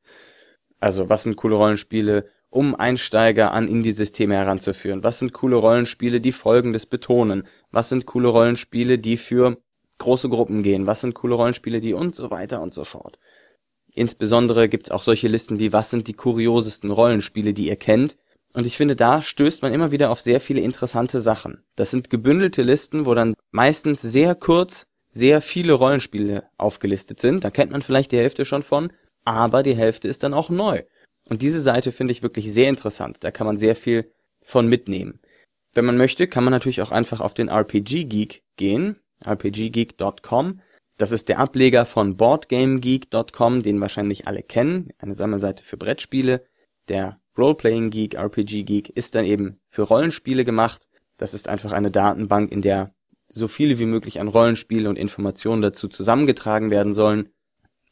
Also, 0.79 1.09
was 1.09 1.23
sind 1.23 1.37
coole 1.37 1.57
Rollenspiele 1.57 2.29
um 2.57 2.75
Einsteiger 2.75 3.53
an 3.53 3.69
Indie-Systeme 3.69 4.35
heranzuführen? 4.35 5.05
Was 5.05 5.19
sind 5.19 5.35
coole 5.35 5.57
Rollenspiele, 5.57 6.23
die 6.23 6.33
Folgendes 6.33 6.87
betonen? 6.87 7.47
Was 7.71 7.91
sind 7.91 8.07
coole 8.07 8.29
Rollenspiele, 8.29 8.99
die 8.99 9.19
für 9.19 9.59
große 9.99 10.31
Gruppen 10.31 10.63
gehen? 10.63 10.87
Was 10.87 11.03
sind 11.03 11.15
coole 11.15 11.35
Rollenspiele, 11.35 11.81
die 11.81 11.93
und 11.93 12.15
so 12.15 12.31
weiter 12.31 12.63
und 12.63 12.73
so 12.73 12.85
fort? 12.85 13.19
Insbesondere 13.93 14.71
gibt's 14.71 14.91
auch 14.91 15.03
solche 15.03 15.29
Listen 15.29 15.59
wie 15.59 15.75
was 15.75 15.91
sind 15.91 16.09
die 16.09 16.15
kuriosesten 16.15 16.91
Rollenspiele, 16.91 17.53
die 17.53 17.69
ihr 17.69 17.77
kennt? 17.77 18.17
Und 18.55 18.67
ich 18.67 18.79
finde, 18.79 18.97
da 18.97 19.21
stößt 19.21 19.61
man 19.61 19.75
immer 19.75 19.91
wieder 19.91 20.11
auf 20.11 20.23
sehr 20.23 20.41
viele 20.41 20.63
interessante 20.63 21.21
Sachen. 21.21 21.63
Das 21.77 21.91
sind 21.91 22.09
gebündelte 22.09 22.63
Listen, 22.63 23.05
wo 23.05 23.13
dann 23.13 23.35
meistens 23.51 24.01
sehr 24.01 24.35
kurz 24.35 24.87
sehr 25.11 25.43
viele 25.43 25.75
Rollenspiele 25.75 26.45
aufgelistet 26.57 27.21
sind. 27.21 27.45
Da 27.45 27.51
kennt 27.51 27.71
man 27.71 27.83
vielleicht 27.83 28.13
die 28.13 28.19
Hälfte 28.19 28.47
schon 28.47 28.63
von, 28.63 28.93
aber 29.27 29.63
die 29.63 29.77
Hälfte 29.77 30.09
ist 30.09 30.23
dann 30.23 30.33
auch 30.33 30.49
neu. 30.49 30.85
Und 31.29 31.43
diese 31.43 31.61
Seite 31.61 31.93
finde 31.93 32.13
ich 32.13 32.23
wirklich 32.23 32.53
sehr 32.53 32.69
interessant. 32.69 33.19
Da 33.21 33.31
kann 33.31 33.47
man 33.47 33.59
sehr 33.59 33.77
viel 33.77 34.11
von 34.43 34.69
mitnehmen. 34.69 35.21
Wenn 35.75 35.85
man 35.85 35.97
möchte, 35.97 36.27
kann 36.27 36.45
man 36.45 36.53
natürlich 36.53 36.81
auch 36.83 36.93
einfach 36.93 37.21
auf 37.21 37.35
den 37.35 37.49
RPG 37.49 38.05
Geek 38.05 38.43
gehen, 38.57 38.97
rpggeek.com. 39.27 40.61
Das 40.99 41.13
ist 41.13 41.29
der 41.29 41.39
Ableger 41.39 41.85
von 41.85 42.17
boardgamegeek.com, 42.17 43.63
den 43.63 43.81
wahrscheinlich 43.81 44.27
alle 44.27 44.43
kennen, 44.43 44.91
eine 44.99 45.15
Sammelseite 45.15 45.63
für 45.63 45.77
Brettspiele. 45.77 46.47
Der 46.89 47.21
Roleplaying 47.37 47.91
Geek, 47.91 48.15
RPG 48.15 48.63
Geek 48.63 48.89
ist 48.91 49.15
dann 49.15 49.27
eben 49.27 49.61
für 49.69 49.83
Rollenspiele 49.83 50.45
gemacht. 50.45 50.89
Das 51.19 51.35
ist 51.35 51.49
einfach 51.49 51.73
eine 51.73 51.91
Datenbank, 51.91 52.51
in 52.51 52.63
der 52.63 52.95
so 53.29 53.49
viele 53.49 53.79
wie 53.79 53.87
möglich 53.87 54.21
an 54.21 54.29
Rollenspiele 54.29 54.89
und 54.89 54.97
Informationen 54.97 55.61
dazu 55.61 55.89
zusammengetragen 55.89 56.71
werden 56.71 56.95
sollen. 56.95 57.29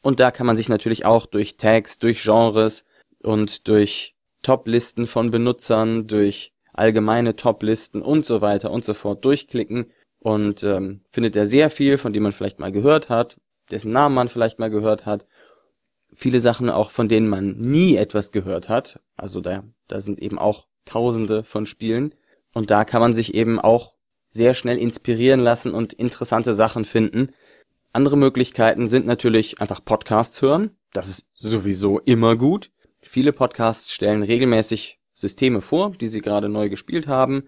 Und 0.01 0.19
da 0.19 0.31
kann 0.31 0.47
man 0.47 0.55
sich 0.55 0.69
natürlich 0.69 1.05
auch 1.05 1.25
durch 1.25 1.57
Tags, 1.57 1.99
durch 1.99 2.23
Genres 2.23 2.85
und 3.25 3.67
durch 3.67 4.15
Top-Listen 4.41 5.07
von 5.07 5.31
Benutzern, 5.31 6.07
durch 6.07 6.53
allgemeine 6.73 7.35
Top-Listen 7.35 8.01
und 8.01 8.25
so 8.25 8.41
weiter 8.41 8.71
und 8.71 8.85
so 8.85 8.93
fort 8.93 9.25
durchklicken 9.25 9.91
und 10.19 10.63
ähm, 10.63 11.01
findet 11.11 11.35
er 11.35 11.45
sehr 11.45 11.69
viel, 11.69 11.97
von 11.97 12.13
dem 12.13 12.23
man 12.23 12.31
vielleicht 12.31 12.59
mal 12.59 12.71
gehört 12.71 13.09
hat, 13.09 13.37
dessen 13.71 13.91
Namen 13.91 14.15
man 14.15 14.27
vielleicht 14.27 14.59
mal 14.59 14.69
gehört 14.69 15.05
hat. 15.05 15.25
Viele 16.13 16.39
Sachen 16.39 16.69
auch, 16.69 16.91
von 16.91 17.09
denen 17.09 17.27
man 17.27 17.57
nie 17.57 17.95
etwas 17.95 18.31
gehört 18.31 18.69
hat. 18.69 18.99
Also 19.17 19.41
da, 19.41 19.63
da 19.87 19.99
sind 19.99 20.19
eben 20.19 20.39
auch 20.39 20.67
tausende 20.85 21.43
von 21.43 21.65
Spielen. 21.65 22.15
Und 22.53 22.71
da 22.71 22.85
kann 22.85 23.01
man 23.01 23.13
sich 23.13 23.33
eben 23.33 23.59
auch 23.59 23.95
sehr 24.29 24.53
schnell 24.53 24.77
inspirieren 24.77 25.39
lassen 25.39 25.73
und 25.73 25.93
interessante 25.93 26.53
Sachen 26.53 26.85
finden. 26.85 27.31
Andere 27.91 28.17
Möglichkeiten 28.17 28.87
sind 28.87 29.05
natürlich 29.05 29.59
einfach 29.61 29.83
Podcasts 29.83 30.41
hören. 30.41 30.71
Das 30.93 31.07
ist 31.07 31.27
sowieso 31.33 31.99
immer 31.99 32.35
gut. 32.35 32.71
Viele 33.07 33.31
Podcasts 33.33 33.93
stellen 33.93 34.23
regelmäßig 34.23 34.99
Systeme 35.13 35.61
vor, 35.61 35.91
die 35.91 36.07
sie 36.07 36.21
gerade 36.21 36.49
neu 36.49 36.69
gespielt 36.69 37.07
haben. 37.07 37.47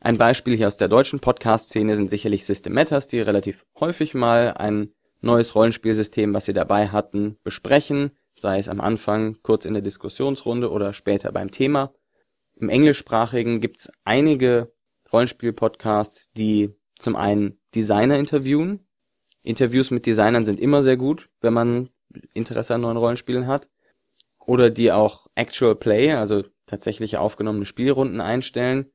Ein 0.00 0.16
Beispiel 0.16 0.56
hier 0.56 0.68
aus 0.68 0.78
der 0.78 0.88
deutschen 0.88 1.20
Podcast-Szene 1.20 1.96
sind 1.96 2.08
sicherlich 2.08 2.46
System 2.46 2.72
Matters, 2.72 3.08
die 3.08 3.20
relativ 3.20 3.64
häufig 3.78 4.14
mal 4.14 4.54
ein 4.54 4.92
neues 5.20 5.54
Rollenspielsystem, 5.54 6.32
was 6.32 6.46
sie 6.46 6.52
dabei 6.52 6.88
hatten, 6.88 7.36
besprechen, 7.44 8.12
sei 8.34 8.58
es 8.58 8.68
am 8.68 8.80
Anfang, 8.80 9.36
kurz 9.42 9.64
in 9.64 9.74
der 9.74 9.82
Diskussionsrunde 9.82 10.70
oder 10.70 10.92
später 10.92 11.30
beim 11.32 11.50
Thema. 11.50 11.92
Im 12.56 12.68
englischsprachigen 12.68 13.60
gibt's 13.60 13.90
einige 14.04 14.72
Rollenspiel-Podcasts, 15.12 16.32
die 16.32 16.70
zum 16.98 17.16
einen 17.16 17.58
Designer 17.74 18.18
interviewen. 18.18 18.86
Interviews 19.42 19.90
mit 19.90 20.06
Designern 20.06 20.44
sind 20.44 20.60
immer 20.60 20.82
sehr 20.82 20.96
gut, 20.96 21.28
wenn 21.40 21.52
man 21.52 21.90
Interesse 22.34 22.74
an 22.74 22.82
neuen 22.82 22.96
Rollenspielen 22.96 23.46
hat. 23.46 23.68
Oder 24.46 24.70
die 24.70 24.92
auch 24.92 25.26
Actual 25.34 25.76
Play, 25.76 26.12
also 26.12 26.42
tatsächliche 26.66 27.20
aufgenommene 27.20 27.66
Spielrunden 27.66 28.20
einstellen. 28.20 28.90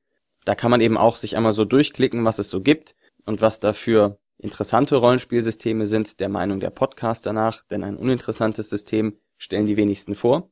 Da 0.46 0.56
kann 0.56 0.72
man 0.72 0.82
eben 0.82 0.98
auch 0.98 1.18
sich 1.18 1.36
einmal 1.36 1.54
so 1.54 1.66
durchklicken, 1.66 2.26
was 2.26 2.40
es 2.40 2.50
so 2.50 2.62
gibt 2.62 2.96
und 3.26 3.42
was 3.42 3.60
dafür 3.60 4.20
interessante 4.38 4.96
Rollenspielsysteme 4.96 5.88
sind, 5.88 6.20
der 6.20 6.30
Meinung 6.30 6.60
der 6.60 6.70
Podcaster 6.70 7.34
nach, 7.34 7.64
denn 7.68 7.84
ein 7.84 7.98
uninteressantes 7.98 8.70
System 8.70 9.18
stellen 9.38 9.66
die 9.66 9.78
wenigsten 9.78 10.16
vor. 10.16 10.50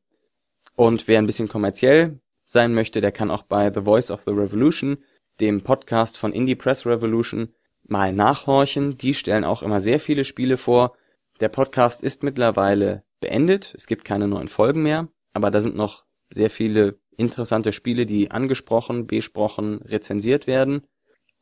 Und 0.75 1.07
wer 1.07 1.19
ein 1.19 1.27
bisschen 1.27 1.47
kommerziell 1.47 2.19
sein 2.43 2.73
möchte, 2.73 3.01
der 3.01 3.11
kann 3.11 3.31
auch 3.31 3.43
bei 3.43 3.71
The 3.73 3.81
Voice 3.81 4.11
of 4.11 4.23
the 4.25 4.31
Revolution, 4.31 4.97
dem 5.39 5.61
Podcast 5.61 6.17
von 6.17 6.33
Indie 6.33 6.55
Press 6.55 6.85
Revolution, 6.85 7.53
mal 7.83 8.13
nachhorchen. 8.13 8.97
Die 8.97 9.13
stellen 9.13 9.43
auch 9.43 9.63
immer 9.63 9.79
sehr 9.79 9.99
viele 9.99 10.25
Spiele 10.25 10.57
vor. 10.57 10.95
Der 11.39 11.49
Podcast 11.49 12.03
ist 12.03 12.23
mittlerweile 12.23 13.03
beendet. 13.19 13.73
Es 13.75 13.87
gibt 13.87 14.05
keine 14.05 14.27
neuen 14.27 14.47
Folgen 14.47 14.83
mehr, 14.83 15.07
aber 15.33 15.51
da 15.51 15.61
sind 15.61 15.75
noch 15.75 16.05
sehr 16.29 16.49
viele 16.49 16.99
interessante 17.17 17.73
Spiele, 17.73 18.05
die 18.05 18.31
angesprochen, 18.31 19.07
besprochen, 19.07 19.81
rezensiert 19.83 20.47
werden. 20.47 20.85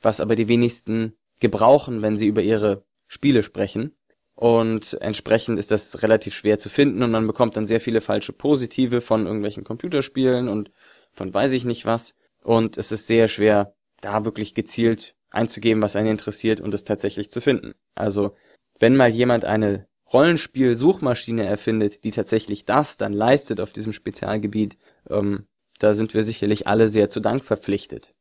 was 0.00 0.20
aber 0.20 0.36
die 0.36 0.46
wenigsten 0.46 1.14
gebrauchen, 1.40 2.00
wenn 2.00 2.16
sie 2.16 2.28
über 2.28 2.42
ihre 2.42 2.84
Spiele 3.08 3.42
sprechen. 3.42 3.96
Und 4.38 4.96
entsprechend 5.00 5.58
ist 5.58 5.72
das 5.72 6.00
relativ 6.04 6.32
schwer 6.32 6.60
zu 6.60 6.68
finden 6.68 7.02
und 7.02 7.10
man 7.10 7.26
bekommt 7.26 7.56
dann 7.56 7.66
sehr 7.66 7.80
viele 7.80 8.00
falsche 8.00 8.32
Positive 8.32 9.00
von 9.00 9.26
irgendwelchen 9.26 9.64
Computerspielen 9.64 10.46
und 10.46 10.70
von 11.12 11.34
weiß 11.34 11.52
ich 11.54 11.64
nicht 11.64 11.86
was. 11.86 12.14
Und 12.44 12.78
es 12.78 12.92
ist 12.92 13.08
sehr 13.08 13.26
schwer, 13.26 13.74
da 14.00 14.24
wirklich 14.24 14.54
gezielt 14.54 15.16
einzugeben, 15.30 15.82
was 15.82 15.96
einen 15.96 16.10
interessiert 16.10 16.60
und 16.60 16.72
es 16.72 16.84
tatsächlich 16.84 17.32
zu 17.32 17.40
finden. 17.40 17.74
Also, 17.96 18.36
wenn 18.78 18.94
mal 18.94 19.08
jemand 19.08 19.44
eine 19.44 19.88
Rollenspiel-Suchmaschine 20.12 21.44
erfindet, 21.44 22.04
die 22.04 22.12
tatsächlich 22.12 22.64
das 22.64 22.96
dann 22.96 23.14
leistet 23.14 23.58
auf 23.58 23.72
diesem 23.72 23.92
Spezialgebiet, 23.92 24.78
ähm, 25.10 25.48
da 25.80 25.94
sind 25.94 26.14
wir 26.14 26.22
sicherlich 26.22 26.68
alle 26.68 26.90
sehr 26.90 27.10
zu 27.10 27.18
Dank 27.18 27.44
verpflichtet. 27.44 28.14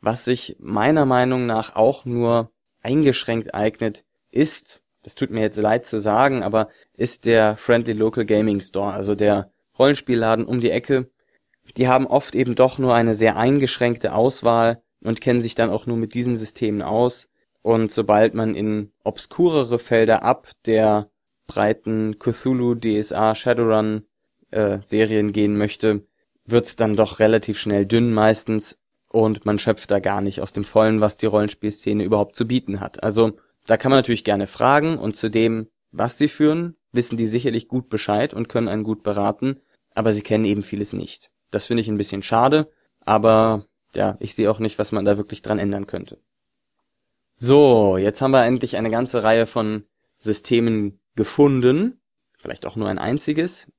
Was 0.00 0.24
sich 0.24 0.56
meiner 0.58 1.04
Meinung 1.04 1.44
nach 1.44 1.76
auch 1.76 2.06
nur 2.06 2.50
eingeschränkt 2.80 3.52
eignet, 3.52 4.06
ist, 4.32 4.82
das 5.02 5.14
tut 5.14 5.30
mir 5.30 5.40
jetzt 5.40 5.56
leid 5.56 5.86
zu 5.86 6.00
sagen, 6.00 6.42
aber 6.42 6.68
ist 6.94 7.24
der 7.24 7.56
Friendly 7.56 7.92
Local 7.92 8.24
Gaming 8.24 8.60
Store, 8.60 8.92
also 8.92 9.14
der 9.14 9.50
Rollenspielladen 9.78 10.44
um 10.44 10.60
die 10.60 10.70
Ecke. 10.70 11.10
Die 11.76 11.88
haben 11.88 12.06
oft 12.06 12.34
eben 12.34 12.54
doch 12.54 12.78
nur 12.78 12.94
eine 12.94 13.14
sehr 13.14 13.36
eingeschränkte 13.36 14.14
Auswahl 14.14 14.82
und 15.00 15.20
kennen 15.20 15.42
sich 15.42 15.54
dann 15.54 15.70
auch 15.70 15.86
nur 15.86 15.96
mit 15.96 16.14
diesen 16.14 16.36
Systemen 16.36 16.82
aus 16.82 17.28
und 17.62 17.92
sobald 17.92 18.34
man 18.34 18.54
in 18.54 18.92
obskurere 19.04 19.78
Felder 19.78 20.22
ab 20.24 20.50
der 20.66 21.10
breiten 21.46 22.18
Cthulhu, 22.18 22.74
DSA, 22.74 23.34
Shadowrun 23.34 24.04
äh, 24.50 24.78
Serien 24.80 25.32
gehen 25.32 25.56
möchte, 25.56 26.04
wird's 26.44 26.76
dann 26.76 26.96
doch 26.96 27.20
relativ 27.20 27.58
schnell 27.58 27.86
dünn 27.86 28.12
meistens 28.12 28.78
und 29.08 29.46
man 29.46 29.58
schöpft 29.58 29.90
da 29.90 30.00
gar 30.00 30.20
nicht 30.20 30.40
aus 30.40 30.52
dem 30.52 30.64
Vollen, 30.64 31.00
was 31.00 31.16
die 31.16 31.26
Rollenspielszene 31.26 32.02
überhaupt 32.02 32.34
zu 32.34 32.46
bieten 32.46 32.80
hat. 32.80 33.02
Also 33.02 33.38
da 33.66 33.76
kann 33.76 33.90
man 33.90 33.98
natürlich 33.98 34.24
gerne 34.24 34.46
fragen 34.46 34.98
und 34.98 35.16
zu 35.16 35.30
dem, 35.30 35.68
was 35.90 36.18
sie 36.18 36.28
führen, 36.28 36.76
wissen 36.92 37.16
die 37.16 37.26
sicherlich 37.26 37.68
gut 37.68 37.88
Bescheid 37.88 38.34
und 38.34 38.48
können 38.48 38.68
einen 38.68 38.84
gut 38.84 39.02
beraten, 39.02 39.60
aber 39.94 40.12
sie 40.12 40.22
kennen 40.22 40.44
eben 40.44 40.62
vieles 40.62 40.92
nicht. 40.92 41.30
Das 41.50 41.66
finde 41.66 41.82
ich 41.82 41.88
ein 41.88 41.98
bisschen 41.98 42.22
schade, 42.22 42.70
aber 43.00 43.66
ja, 43.94 44.16
ich 44.20 44.34
sehe 44.34 44.50
auch 44.50 44.58
nicht, 44.58 44.78
was 44.78 44.92
man 44.92 45.04
da 45.04 45.16
wirklich 45.16 45.42
dran 45.42 45.58
ändern 45.58 45.86
könnte. 45.86 46.18
So, 47.34 47.96
jetzt 47.96 48.20
haben 48.20 48.30
wir 48.30 48.44
endlich 48.44 48.76
eine 48.76 48.90
ganze 48.90 49.22
Reihe 49.22 49.46
von 49.46 49.84
Systemen 50.18 51.00
gefunden. 51.14 52.00
Vielleicht 52.38 52.66
auch 52.66 52.76
nur 52.76 52.88
ein 52.88 52.98
einziges. 52.98 53.70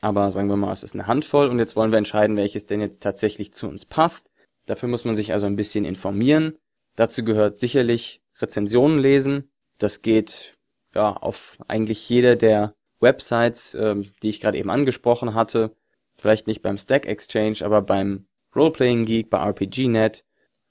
Aber 0.00 0.30
sagen 0.30 0.48
wir 0.48 0.56
mal, 0.56 0.72
es 0.72 0.82
ist 0.82 0.94
eine 0.94 1.06
Handvoll 1.06 1.48
und 1.48 1.58
jetzt 1.58 1.74
wollen 1.74 1.90
wir 1.90 1.98
entscheiden, 1.98 2.36
welches 2.36 2.66
denn 2.66 2.80
jetzt 2.80 3.02
tatsächlich 3.02 3.52
zu 3.52 3.66
uns 3.66 3.84
passt. 3.84 4.30
Dafür 4.66 4.88
muss 4.88 5.04
man 5.04 5.16
sich 5.16 5.32
also 5.32 5.46
ein 5.46 5.56
bisschen 5.56 5.84
informieren. 5.84 6.56
Dazu 6.94 7.24
gehört 7.24 7.56
sicherlich 7.56 8.22
Rezensionen 8.40 8.98
lesen. 8.98 9.50
Das 9.78 10.02
geht 10.02 10.56
ja 10.94 11.12
auf 11.12 11.58
eigentlich 11.68 12.08
jeder 12.08 12.36
der 12.36 12.74
Websites, 13.00 13.74
ähm, 13.74 14.12
die 14.22 14.30
ich 14.30 14.40
gerade 14.40 14.58
eben 14.58 14.70
angesprochen 14.70 15.34
hatte. 15.34 15.76
Vielleicht 16.16 16.46
nicht 16.46 16.62
beim 16.62 16.78
Stack 16.78 17.06
Exchange, 17.06 17.58
aber 17.62 17.82
beim 17.82 18.26
Roleplaying 18.54 19.04
Geek, 19.04 19.30
bei 19.30 19.38
RPGNet, 19.38 20.24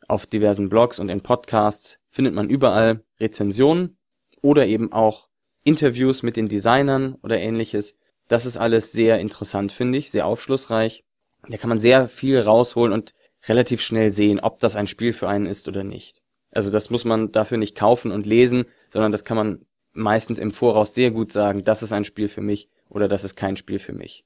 auf 0.08 0.26
diversen 0.26 0.70
Blogs 0.70 1.00
und 1.00 1.10
in 1.10 1.22
Podcasts 1.22 2.00
findet 2.10 2.34
man 2.34 2.50
überall 2.50 3.04
Rezensionen 3.20 3.98
oder 4.42 4.66
eben 4.66 4.92
auch 4.94 5.28
Interviews 5.64 6.24
mit 6.24 6.38
den 6.38 6.48
Designern 6.48 7.16
oder 7.24 7.38
ähnliches. 7.40 7.96
Das 8.28 8.46
ist 8.46 8.58
alles 8.58 8.92
sehr 8.92 9.20
interessant, 9.20 9.72
finde 9.72 9.98
ich, 9.98 10.12
sehr 10.12 10.26
aufschlussreich. 10.26 11.04
Da 11.48 11.58
kann 11.58 11.70
man 11.70 11.80
sehr 11.80 12.08
viel 12.08 12.40
rausholen 12.40 12.94
und 12.94 13.14
relativ 13.48 13.82
schnell 13.82 14.12
sehen, 14.12 14.40
ob 14.40 14.60
das 14.60 14.76
ein 14.76 14.88
Spiel 14.88 15.14
für 15.14 15.30
einen 15.30 15.46
ist 15.46 15.68
oder 15.68 15.84
nicht. 15.84 16.22
Also 16.58 16.72
das 16.72 16.90
muss 16.90 17.06
man 17.06 17.32
dafür 17.32 17.60
nicht 17.60 17.78
kaufen 17.78 18.10
und 18.10 18.26
lesen, 18.26 18.66
sondern 18.90 19.12
das 19.12 19.24
kann 19.24 19.38
man 19.38 19.66
meistens 19.94 20.40
im 20.40 20.52
Voraus 20.52 20.96
sehr 20.96 21.12
gut 21.12 21.32
sagen, 21.32 21.64
das 21.64 21.84
ist 21.84 21.94
ein 21.94 22.04
Spiel 22.04 22.30
für 22.30 22.42
mich 22.42 22.68
oder 22.90 23.08
das 23.08 23.24
ist 23.24 23.36
kein 23.36 23.58
Spiel 23.58 23.78
für 23.78 23.94
mich. 23.94 24.26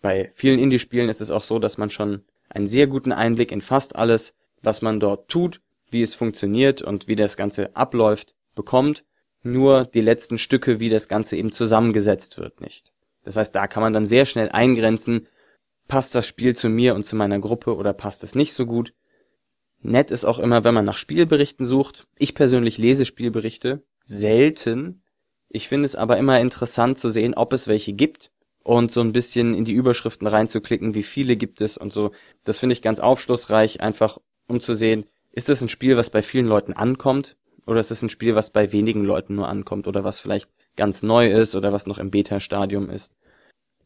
Bei 0.00 0.30
vielen 0.36 0.60
Indie-Spielen 0.60 1.08
ist 1.08 1.20
es 1.20 1.32
auch 1.32 1.42
so, 1.42 1.58
dass 1.58 1.76
man 1.76 1.90
schon 1.90 2.22
einen 2.48 2.68
sehr 2.68 2.86
guten 2.86 3.10
Einblick 3.10 3.50
in 3.50 3.62
fast 3.62 3.96
alles, 3.96 4.32
was 4.62 4.80
man 4.80 5.00
dort 5.00 5.28
tut, 5.28 5.60
wie 5.90 6.02
es 6.02 6.14
funktioniert 6.14 6.82
und 6.82 7.08
wie 7.08 7.16
das 7.16 7.36
Ganze 7.36 7.74
abläuft, 7.74 8.36
bekommt. 8.54 9.04
Nur 9.42 9.86
die 9.86 10.02
letzten 10.02 10.38
Stücke, 10.38 10.78
wie 10.78 10.88
das 10.88 11.08
Ganze 11.08 11.36
eben 11.36 11.50
zusammengesetzt 11.50 12.38
wird, 12.38 12.60
nicht. 12.60 12.92
Das 13.24 13.34
heißt, 13.34 13.52
da 13.52 13.66
kann 13.66 13.82
man 13.82 13.92
dann 13.92 14.04
sehr 14.04 14.24
schnell 14.24 14.50
eingrenzen, 14.50 15.26
passt 15.88 16.14
das 16.14 16.28
Spiel 16.28 16.54
zu 16.54 16.68
mir 16.68 16.94
und 16.94 17.02
zu 17.02 17.16
meiner 17.16 17.40
Gruppe 17.40 17.74
oder 17.74 17.92
passt 17.92 18.22
es 18.22 18.36
nicht 18.36 18.52
so 18.52 18.66
gut. 18.66 18.92
Nett 19.82 20.10
ist 20.10 20.24
auch 20.24 20.38
immer, 20.38 20.64
wenn 20.64 20.74
man 20.74 20.84
nach 20.84 20.96
Spielberichten 20.96 21.66
sucht. 21.66 22.06
Ich 22.18 22.34
persönlich 22.34 22.78
lese 22.78 23.04
Spielberichte 23.04 23.82
selten. 24.02 25.02
Ich 25.48 25.68
finde 25.68 25.86
es 25.86 25.94
aber 25.94 26.16
immer 26.16 26.40
interessant 26.40 26.98
zu 26.98 27.10
sehen, 27.10 27.34
ob 27.34 27.52
es 27.52 27.68
welche 27.68 27.92
gibt 27.92 28.30
und 28.62 28.90
so 28.90 29.00
ein 29.00 29.12
bisschen 29.12 29.54
in 29.54 29.64
die 29.64 29.72
Überschriften 29.72 30.26
reinzuklicken, 30.26 30.94
wie 30.94 31.04
viele 31.04 31.36
gibt 31.36 31.60
es 31.60 31.76
und 31.76 31.92
so. 31.92 32.10
Das 32.44 32.58
finde 32.58 32.72
ich 32.72 32.82
ganz 32.82 32.98
aufschlussreich, 32.98 33.80
einfach 33.80 34.18
um 34.48 34.60
zu 34.60 34.74
sehen, 34.74 35.06
ist 35.32 35.48
das 35.48 35.60
ein 35.60 35.68
Spiel, 35.68 35.96
was 35.96 36.10
bei 36.10 36.22
vielen 36.22 36.46
Leuten 36.46 36.72
ankommt 36.72 37.36
oder 37.66 37.80
ist 37.80 37.90
es 37.90 38.02
ein 38.02 38.08
Spiel, 38.08 38.34
was 38.34 38.50
bei 38.50 38.72
wenigen 38.72 39.04
Leuten 39.04 39.34
nur 39.34 39.48
ankommt 39.48 39.86
oder 39.86 40.02
was 40.02 40.20
vielleicht 40.20 40.48
ganz 40.76 41.02
neu 41.02 41.30
ist 41.30 41.54
oder 41.54 41.72
was 41.72 41.86
noch 41.86 41.98
im 41.98 42.10
Beta-Stadium 42.10 42.90
ist. 42.90 43.14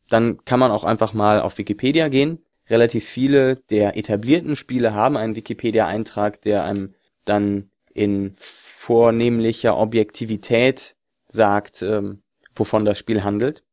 Dann 0.09 0.44
kann 0.44 0.61
man 0.61 0.70
auch 0.70 0.85
einfach 0.85 1.12
mal 1.12 1.40
auf 1.40 1.59
Wikipedia 1.59 2.09
gehen. 2.09 2.42
Relativ 2.71 3.05
viele 3.05 3.57
der 3.57 3.97
etablierten 3.97 4.55
Spiele 4.55 4.95
haben 4.95 5.17
einen 5.17 5.35
Wikipedia-Eintrag, 5.35 6.41
der 6.43 6.65
einem 6.65 6.95
dann 7.25 7.71
in 7.93 8.35
vornehmlicher 8.37 9.77
Objektivität 9.77 10.95
sagt, 11.27 11.83
ähm, 11.83 12.23
wovon 12.55 12.85
das 12.85 12.97
Spiel 12.97 13.25
handelt. 13.25 13.65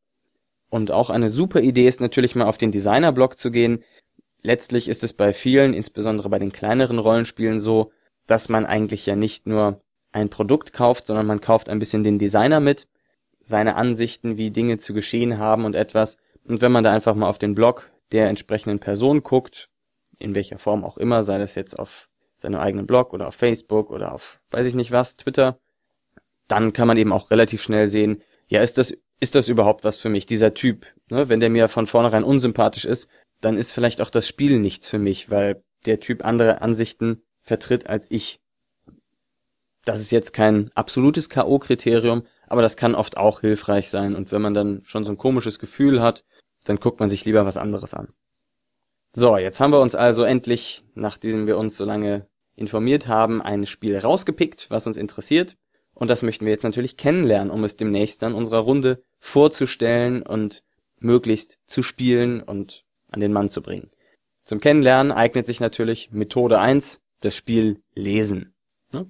Und 0.70 0.92
auch 0.92 1.12
eine 1.12 1.30
super 1.30 1.62
Idee 1.62 1.88
ist 1.88 2.01
natürlich 2.01 2.36
mal 2.36 2.46
auf 2.46 2.58
den 2.58 2.72
Designer-Blog 2.72 3.38
zu 3.38 3.51
gehen. 3.51 3.84
Letztlich 4.42 4.89
ist 4.89 5.04
es 5.04 5.13
bei 5.13 5.32
vielen, 5.32 5.74
insbesondere 5.74 6.30
bei 6.30 6.39
den 6.39 6.51
kleineren 6.51 7.00
Rollenspielen 7.00 7.60
so, 7.60 7.92
dass 8.25 8.50
man 8.50 8.66
eigentlich 8.66 9.06
ja 9.06 9.16
nicht 9.16 9.46
nur 9.48 9.82
ein 10.12 10.30
Produkt 10.30 10.74
kauft, 10.74 11.06
sondern 11.06 11.27
man 11.27 11.39
kauft 11.39 11.70
ein 11.70 11.80
bisschen 11.80 12.04
den 12.04 12.20
Designer 12.20 12.60
mit, 12.60 12.88
seine 13.42 13.75
Ansichten, 13.75 14.38
wie 14.38 14.51
Dinge 14.51 14.77
zu 14.77 14.94
geschehen 14.94 15.38
haben 15.38 15.66
und 15.66 15.75
etwas. 15.75 16.18
Und 16.44 16.62
wenn 16.62 16.72
man 16.72 16.84
da 16.84 16.92
einfach 16.92 17.16
mal 17.16 17.30
auf 17.30 17.38
den 17.38 17.56
Blog 17.56 17.92
der 18.12 18.30
entsprechenden 18.30 18.80
Person 18.80 19.24
guckt, 19.24 19.70
in 20.20 20.36
welcher 20.36 20.58
Form 20.58 20.84
auch 20.84 20.98
immer, 20.98 21.24
sei 21.24 21.38
das 21.38 21.56
jetzt 21.56 21.78
auf 21.78 22.10
seinem 22.38 22.60
eigenen 22.60 22.88
Blog 22.88 23.14
oder 23.14 23.28
auf 23.28 23.36
Facebook 23.36 23.90
oder 23.90 24.14
auf 24.14 24.40
weiß 24.52 24.66
ich 24.66 24.76
nicht 24.76 24.92
was, 24.92 25.18
Twitter, 25.18 25.60
dann 26.48 26.74
kann 26.74 26.88
man 26.88 26.98
eben 26.98 27.12
auch 27.12 27.32
relativ 27.32 27.62
schnell 27.62 27.88
sehen, 27.88 28.22
ja, 28.48 28.62
ist 28.62 28.78
das, 28.78 28.94
ist 29.20 29.36
das 29.36 29.50
überhaupt 29.50 29.84
was 29.84 29.98
für 29.98 30.10
mich, 30.10 30.26
dieser 30.26 30.54
Typ? 30.54 30.86
Ne? 31.10 31.30
Wenn 31.30 31.40
der 31.40 31.50
mir 31.50 31.68
von 31.68 31.88
vornherein 31.88 32.24
unsympathisch 32.24 32.86
ist, 32.86 33.10
dann 33.42 33.58
ist 33.58 33.74
vielleicht 33.74 34.02
auch 34.02 34.10
das 34.10 34.28
Spiel 34.28 34.60
nichts 34.60 34.88
für 34.88 35.00
mich, 35.00 35.30
weil 35.30 35.64
der 35.86 36.00
Typ 36.00 36.24
andere 36.26 36.62
Ansichten 36.62 37.24
vertritt 37.42 37.88
als 37.88 38.10
ich. 38.10 38.40
Das 39.86 40.02
ist 40.02 40.12
jetzt 40.12 40.34
kein 40.34 40.70
absolutes 40.76 41.30
K.O.-Kriterium, 41.30 42.24
aber 42.48 42.62
das 42.62 42.78
kann 42.78 42.96
oft 42.96 43.18
auch 43.18 43.42
hilfreich 43.42 43.90
sein. 43.90 44.16
Und 44.16 44.32
wenn 44.32 44.42
man 44.42 44.54
dann 44.54 44.82
schon 44.84 45.04
so 45.04 45.12
ein 45.12 45.17
komisches 45.17 45.60
Gefühl 45.60 46.02
hat, 46.02 46.26
dann 46.69 46.80
guckt 46.80 46.99
man 46.99 47.10
sich 47.10 47.25
lieber 47.25 47.45
was 47.45 47.58
anderes 47.58 47.93
an. 47.93 48.10
So, 49.13 49.38
jetzt 49.38 49.60
haben 49.60 49.71
wir 49.71 49.80
uns 49.80 49.95
also 49.95 50.23
endlich, 50.23 50.84
nachdem 50.93 51.47
wir 51.47 51.58
uns 51.58 51.77
so 51.77 51.86
lange 51.86 52.27
informiert 52.56 53.08
haben, 53.08 53.41
ein 53.41 53.65
Spiel 53.65 53.97
rausgepickt, 53.97 54.67
was 54.69 54.88
uns 54.88 54.97
interessiert. 54.97 55.58
Und 55.93 56.10
das 56.10 56.21
möchten 56.21 56.45
wir 56.45 56.51
jetzt 56.51 56.63
natürlich 56.63 56.97
kennenlernen, 56.97 57.49
um 57.49 57.63
es 57.63 57.75
demnächst 57.75 58.21
dann 58.21 58.36
unserer 58.36 58.60
Runde 58.60 59.01
vorzustellen 59.19 60.21
und 60.21 60.63
möglichst 60.99 61.58
zu 61.65 61.82
spielen 61.82 62.41
und 62.41 62.84
an 63.10 63.19
den 63.19 63.34
Mann 63.34 63.49
zu 63.49 63.62
bringen. 63.62 63.89
Zum 64.43 64.60
Kennenlernen 64.60 65.12
eignet 65.12 65.45
sich 65.45 65.60
natürlich 65.60 66.12
Methode 66.12 66.60
1, 66.60 67.01
das 67.21 67.36
Spiel 67.36 67.82
lesen. 67.95 68.53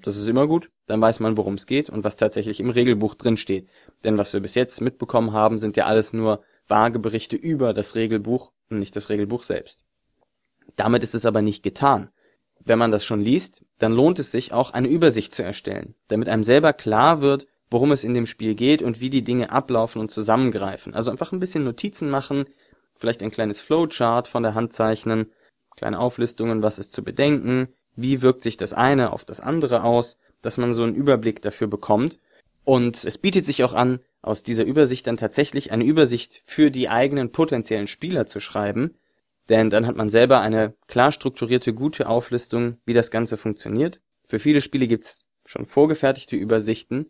Das 0.04 0.18
ist 0.18 0.28
immer 0.28 0.48
gut, 0.48 0.70
dann 0.88 1.02
weiß 1.02 1.20
man, 1.20 1.38
worum 1.38 1.54
es 1.56 1.66
geht 1.66 1.90
und 1.90 2.04
was 2.04 2.18
tatsächlich 2.18 2.60
im 2.60 2.70
Regelbuch 2.70 3.16
drin 3.16 3.38
steht. 3.38 3.68
Denn 4.04 4.18
was 4.18 4.34
wir 4.34 4.40
bis 4.40 4.56
jetzt 4.56 4.82
mitbekommen 4.82 5.34
haben, 5.34 5.58
sind 5.58 5.78
ja 5.78 5.86
alles 5.86 6.14
nur 6.14 6.42
vage 6.68 7.00
Berichte 7.00 7.36
über 7.36 7.74
das 7.74 7.96
Regelbuch 7.96 8.52
und 8.70 8.80
nicht 8.80 8.96
das 8.96 9.10
Regelbuch 9.10 9.44
selbst. 9.44 9.84
Damit 10.76 11.04
ist 11.04 11.16
es 11.16 11.26
aber 11.26 11.42
nicht 11.42 11.64
getan. 11.64 12.10
Wenn 12.64 12.80
man 12.80 12.92
das 12.92 13.06
schon 13.06 13.22
liest, 13.22 13.64
dann 13.80 13.94
lohnt 13.94 14.20
es 14.20 14.32
sich 14.32 14.52
auch 14.52 14.72
eine 14.72 14.88
Übersicht 14.88 15.34
zu 15.34 15.44
erstellen, 15.44 15.96
damit 16.08 16.28
einem 16.28 16.44
selber 16.44 16.74
klar 16.74 17.22
wird, 17.22 17.48
worum 17.70 17.92
es 17.92 18.04
in 18.04 18.14
dem 18.14 18.26
Spiel 18.26 18.56
geht 18.56 18.82
und 18.82 19.00
wie 19.00 19.10
die 19.10 19.24
Dinge 19.24 19.52
ablaufen 19.52 20.00
und 20.00 20.12
zusammengreifen. 20.12 20.94
Also 20.94 21.12
einfach 21.12 21.32
ein 21.32 21.40
bisschen 21.40 21.64
Notizen 21.64 22.10
machen, 22.10 22.46
vielleicht 22.98 23.24
ein 23.24 23.32
kleines 23.32 23.62
Flowchart 23.62 24.28
von 24.28 24.44
der 24.44 24.54
Hand 24.54 24.74
zeichnen, 24.74 25.32
kleine 25.76 26.00
Auflistungen, 26.00 26.62
was 26.62 26.80
ist 26.80 26.92
zu 26.92 27.04
bedenken, 27.04 27.70
wie 27.96 28.22
wirkt 28.22 28.44
sich 28.44 28.58
das 28.58 28.74
eine 28.74 29.12
auf 29.12 29.26
das 29.26 29.40
andere 29.40 29.84
aus, 29.84 30.18
dass 30.42 30.58
man 30.58 30.74
so 30.74 30.84
einen 30.84 30.96
Überblick 30.96 31.42
dafür 31.42 31.68
bekommt. 31.68 32.20
Und 32.64 33.04
es 33.04 33.18
bietet 33.18 33.46
sich 33.46 33.64
auch 33.64 33.74
an, 33.74 34.00
aus 34.28 34.44
dieser 34.44 34.66
Übersicht 34.66 35.08
dann 35.08 35.18
tatsächlich 35.18 35.72
eine 35.72 35.86
Übersicht 35.86 36.44
für 36.46 36.72
die 36.72 36.90
eigenen 36.90 37.32
potenziellen 37.32 37.88
Spieler 37.88 38.26
zu 38.26 38.40
schreiben, 38.40 38.96
denn 39.50 39.70
dann 39.70 39.88
hat 39.88 39.96
man 39.96 40.10
selber 40.10 40.42
eine 40.42 40.76
klar 40.88 41.12
strukturierte, 41.12 41.74
gute 41.74 42.08
Auflistung, 42.08 42.78
wie 42.86 42.94
das 42.94 43.12
Ganze 43.12 43.38
funktioniert. 43.38 44.02
Für 44.26 44.40
viele 44.40 44.62
Spiele 44.62 44.88
gibt's 44.88 45.26
schon 45.46 45.66
vorgefertigte 45.66 46.36
Übersichten, 46.36 47.08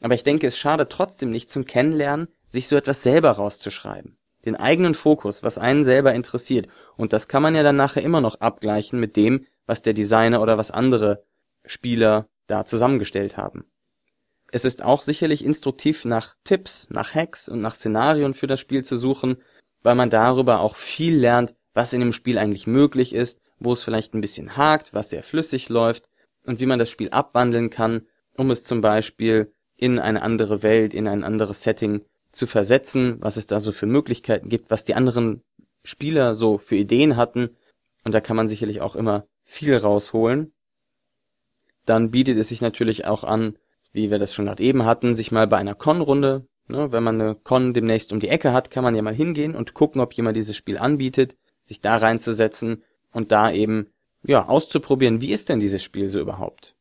aber 0.00 0.14
ich 0.14 0.22
denke, 0.22 0.46
es 0.46 0.58
schadet 0.58 0.90
trotzdem 0.90 1.30
nicht 1.30 1.50
zum 1.50 1.64
Kennenlernen, 1.64 2.28
sich 2.50 2.68
so 2.68 2.76
etwas 2.76 3.02
selber 3.02 3.32
rauszuschreiben. 3.32 4.16
Den 4.44 4.56
eigenen 4.56 4.94
Fokus, 4.94 5.42
was 5.42 5.58
einen 5.58 5.84
selber 5.84 6.14
interessiert. 6.14 6.68
Und 6.96 7.12
das 7.12 7.28
kann 7.28 7.42
man 7.42 7.54
ja 7.54 7.62
dann 7.62 7.76
nachher 7.76 8.02
immer 8.02 8.20
noch 8.20 8.36
abgleichen 8.40 9.00
mit 9.00 9.16
dem, 9.16 9.46
was 9.66 9.82
der 9.82 9.94
Designer 9.94 10.40
oder 10.40 10.56
was 10.56 10.70
andere 10.70 11.24
Spieler 11.64 12.28
da 12.46 12.64
zusammengestellt 12.64 13.36
haben. 13.36 13.64
Es 14.50 14.64
ist 14.64 14.82
auch 14.82 15.02
sicherlich 15.02 15.44
instruktiv, 15.44 16.04
nach 16.04 16.36
Tipps, 16.44 16.86
nach 16.90 17.14
Hacks 17.14 17.48
und 17.48 17.60
nach 17.60 17.74
Szenarien 17.74 18.34
für 18.34 18.46
das 18.46 18.60
Spiel 18.60 18.82
zu 18.82 18.96
suchen, 18.96 19.36
weil 19.82 19.94
man 19.94 20.10
darüber 20.10 20.60
auch 20.60 20.76
viel 20.76 21.16
lernt, 21.16 21.54
was 21.74 21.92
in 21.92 22.00
dem 22.00 22.12
Spiel 22.12 22.38
eigentlich 22.38 22.66
möglich 22.66 23.14
ist, 23.14 23.40
wo 23.58 23.72
es 23.72 23.82
vielleicht 23.82 24.14
ein 24.14 24.20
bisschen 24.20 24.56
hakt, 24.56 24.94
was 24.94 25.10
sehr 25.10 25.22
flüssig 25.22 25.68
läuft 25.68 26.08
und 26.46 26.60
wie 26.60 26.66
man 26.66 26.78
das 26.78 26.90
Spiel 26.90 27.10
abwandeln 27.10 27.70
kann, 27.70 28.06
um 28.36 28.50
es 28.50 28.64
zum 28.64 28.80
Beispiel 28.80 29.52
in 29.76 29.98
eine 29.98 30.22
andere 30.22 30.62
Welt, 30.62 30.94
in 30.94 31.06
ein 31.06 31.24
anderes 31.24 31.62
Setting 31.62 32.04
zu 32.32 32.46
versetzen, 32.46 33.18
was 33.20 33.36
es 33.36 33.46
da 33.46 33.60
so 33.60 33.72
für 33.72 33.86
Möglichkeiten 33.86 34.48
gibt, 34.48 34.70
was 34.70 34.84
die 34.84 34.94
anderen 34.94 35.42
Spieler 35.84 36.34
so 36.34 36.58
für 36.58 36.76
Ideen 36.76 37.16
hatten. 37.16 37.50
Und 38.04 38.12
da 38.12 38.20
kann 38.20 38.36
man 38.36 38.48
sicherlich 38.48 38.80
auch 38.80 38.96
immer 38.96 39.26
viel 39.44 39.76
rausholen. 39.76 40.52
Dann 41.84 42.10
bietet 42.10 42.36
es 42.36 42.48
sich 42.48 42.60
natürlich 42.60 43.06
auch 43.06 43.24
an, 43.24 43.56
wie 43.92 44.10
wir 44.10 44.18
das 44.18 44.34
schon 44.34 44.46
gerade 44.46 44.62
eben 44.62 44.84
hatten, 44.84 45.14
sich 45.14 45.32
mal 45.32 45.46
bei 45.46 45.56
einer 45.56 45.74
Con-Runde, 45.74 46.46
ne, 46.68 46.92
wenn 46.92 47.02
man 47.02 47.20
eine 47.20 47.34
Con 47.34 47.74
demnächst 47.74 48.12
um 48.12 48.20
die 48.20 48.28
Ecke 48.28 48.52
hat, 48.52 48.70
kann 48.70 48.84
man 48.84 48.94
ja 48.94 49.02
mal 49.02 49.14
hingehen 49.14 49.54
und 49.54 49.74
gucken, 49.74 50.00
ob 50.00 50.12
jemand 50.12 50.36
dieses 50.36 50.56
Spiel 50.56 50.78
anbietet, 50.78 51.36
sich 51.64 51.80
da 51.80 51.96
reinzusetzen 51.96 52.82
und 53.12 53.32
da 53.32 53.50
eben, 53.50 53.88
ja, 54.22 54.46
auszuprobieren, 54.46 55.20
wie 55.20 55.32
ist 55.32 55.48
denn 55.48 55.60
dieses 55.60 55.82
Spiel 55.82 56.08
so 56.08 56.18
überhaupt. 56.18 56.74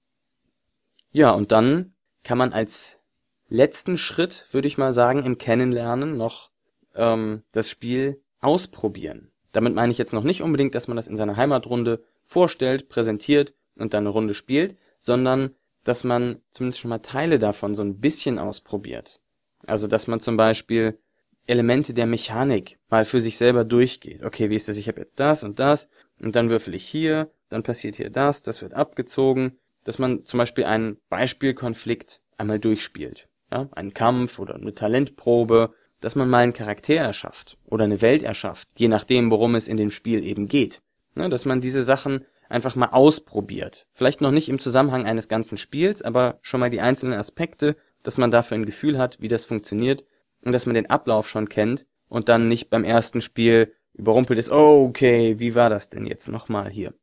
Ja, 1.11 1.31
und 1.31 1.51
dann 1.51 1.93
kann 2.23 2.37
man 2.37 2.53
als 2.53 2.99
letzten 3.49 3.97
Schritt, 3.97 4.47
würde 4.51 4.67
ich 4.67 4.77
mal 4.77 4.91
sagen, 4.91 5.23
im 5.23 5.37
Kennenlernen 5.37 6.17
noch 6.17 6.51
ähm, 6.95 7.43
das 7.51 7.69
Spiel 7.69 8.21
ausprobieren. 8.39 9.31
Damit 9.51 9.73
meine 9.73 9.91
ich 9.91 9.97
jetzt 9.97 10.13
noch 10.13 10.23
nicht 10.23 10.41
unbedingt, 10.41 10.75
dass 10.75 10.87
man 10.87 10.97
das 10.97 11.07
in 11.07 11.17
seiner 11.17 11.37
Heimatrunde 11.37 12.03
vorstellt, 12.25 12.89
präsentiert 12.89 13.55
und 13.75 13.93
dann 13.93 14.03
eine 14.03 14.09
Runde 14.09 14.33
spielt, 14.33 14.77
sondern 14.99 15.55
dass 15.87 16.03
man 16.03 16.41
zumindest 16.51 16.81
schon 16.81 16.89
mal 16.89 16.99
Teile 16.99 17.39
davon 17.39 17.73
so 17.73 17.81
ein 17.81 17.99
bisschen 18.01 18.39
ausprobiert. 18.39 19.21
Also 19.65 19.87
dass 19.87 20.05
man 20.07 20.19
zum 20.19 20.35
Beispiel 20.35 20.99
Elemente 21.45 21.93
der 21.93 22.05
Mechanik 22.05 22.77
mal 22.89 23.05
für 23.05 23.21
sich 23.21 23.37
selber 23.37 23.63
durchgeht. 23.63 24.21
Okay, 24.21 24.49
wie 24.49 24.55
ist 24.55 24.67
das? 24.67 24.75
Ich 24.75 24.89
habe 24.89 24.99
jetzt 24.99 25.17
das 25.21 25.45
und 25.45 25.59
das 25.59 25.87
und 26.19 26.35
dann 26.35 26.49
würfel 26.49 26.75
ich 26.75 26.85
hier, 26.85 27.31
dann 27.47 27.63
passiert 27.63 27.95
hier 27.95 28.09
das, 28.09 28.41
das 28.41 28.61
wird 28.61 28.73
abgezogen. 28.73 29.59
Dass 29.85 29.97
man 29.97 30.25
zum 30.25 30.39
Beispiel 30.39 30.65
einen 30.65 30.97
Beispielkonflikt 31.07 32.21
einmal 32.35 32.59
durchspielt. 32.59 33.29
Ja, 33.49 33.69
einen 33.71 33.93
Kampf 33.93 34.39
oder 34.39 34.55
eine 34.55 34.75
Talentprobe, 34.75 35.73
dass 36.01 36.15
man 36.15 36.29
mal 36.29 36.43
einen 36.43 36.51
Charakter 36.51 36.95
erschafft 36.95 37.57
oder 37.63 37.85
eine 37.85 38.01
Welt 38.01 38.23
erschafft, 38.23 38.67
je 38.75 38.89
nachdem, 38.89 39.31
worum 39.31 39.55
es 39.55 39.69
in 39.69 39.77
dem 39.77 39.91
Spiel 39.91 40.21
eben 40.25 40.49
geht. 40.49 40.81
Ja, 41.15 41.29
dass 41.29 41.45
man 41.45 41.61
diese 41.61 41.83
Sachen 41.83 42.25
einfach 42.49 42.75
mal 42.75 42.89
ausprobiert. 42.89 43.87
Vielleicht 43.93 44.21
noch 44.21 44.31
nicht 44.31 44.49
im 44.49 44.59
Zusammenhang 44.59 45.05
eines 45.05 45.27
ganzen 45.27 45.57
Spiels, 45.57 46.01
aber 46.01 46.39
schon 46.41 46.59
mal 46.59 46.69
die 46.69 46.81
einzelnen 46.81 47.17
Aspekte, 47.17 47.75
dass 48.03 48.17
man 48.17 48.31
dafür 48.31 48.55
ein 48.55 48.65
Gefühl 48.65 48.97
hat, 48.97 49.19
wie 49.21 49.27
das 49.27 49.45
funktioniert 49.45 50.03
und 50.43 50.51
dass 50.51 50.65
man 50.65 50.75
den 50.75 50.89
Ablauf 50.89 51.27
schon 51.27 51.49
kennt 51.49 51.85
und 52.09 52.29
dann 52.29 52.47
nicht 52.47 52.69
beim 52.69 52.83
ersten 52.83 53.21
Spiel 53.21 53.73
überrumpelt 53.93 54.39
ist, 54.39 54.51
oh, 54.51 54.85
okay, 54.87 55.39
wie 55.39 55.55
war 55.55 55.69
das 55.69 55.89
denn 55.89 56.05
jetzt 56.05 56.27
nochmal 56.27 56.69
hier? 56.69 56.93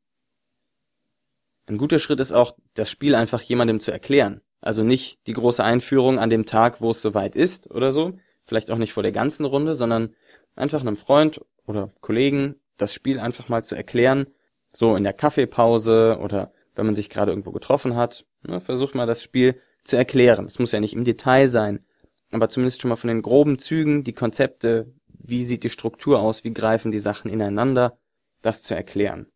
Ein 1.66 1.78
guter 1.78 1.98
Schritt 1.98 2.20
ist 2.20 2.33
auch, 2.33 2.54
das 2.74 2.90
Spiel 2.90 3.14
einfach 3.14 3.40
jemandem 3.40 3.80
zu 3.80 3.90
erklären. 3.90 4.40
Also 4.61 4.83
nicht 4.83 5.18
die 5.26 5.33
große 5.33 5.62
Einführung 5.62 6.18
an 6.18 6.30
dem 6.30 6.46
Tag, 6.46 6.80
wo 6.80 6.90
es 6.90 7.02
soweit 7.02 7.37
ist 7.37 7.70
oder 7.70 7.92
so, 7.92 8.18
vielleicht 8.46 8.70
auch 8.70 8.78
nicht 8.78 8.92
vor 8.92 9.02
der 9.02 9.12
ganzen 9.12 9.44
Runde, 9.44 9.74
sondern 9.74 10.14
einfach 10.57 10.80
einem 10.80 10.96
Freund 10.96 11.40
oder 11.66 11.90
Kollegen 12.00 12.57
das 12.76 12.92
Spiel 12.94 13.18
einfach 13.18 13.48
mal 13.48 13.64
zu 13.64 13.74
erklären, 13.74 14.26
so 14.75 14.97
in 14.97 15.05
der 15.05 15.13
Kaffeepause 15.13 16.19
oder 16.21 16.53
wenn 16.75 16.87
man 16.87 16.95
sich 16.95 17.09
gerade 17.09 17.33
irgendwo 17.33 17.53
getroffen 17.53 17.97
hat, 17.97 18.27
ne, 18.43 18.61
versucht 18.61 18.95
mal 18.95 19.07
das 19.07 19.23
Spiel 19.23 19.61
zu 19.85 19.97
erklären. 19.97 20.45
Es 20.45 20.59
muss 20.59 20.73
ja 20.73 20.81
nicht 20.81 20.95
im 20.95 21.05
Detail 21.05 21.49
sein, 21.49 21.85
aber 22.33 22.49
zumindest 22.49 22.83
schon 22.83 22.89
mal 22.89 22.97
von 22.97 23.09
den 23.09 23.23
groben 23.23 23.59
Zügen, 23.59 24.03
die 24.05 24.13
Konzepte, 24.13 24.93
wie 25.09 25.45
sieht 25.45 25.63
die 25.63 25.71
Struktur 25.71 26.21
aus, 26.21 26.45
wie 26.45 26.53
greifen 26.53 26.91
die 26.91 26.99
Sachen 26.99 27.31
ineinander, 27.31 27.97
das 28.43 28.63
zu 28.63 28.75
erklären. 28.75 29.27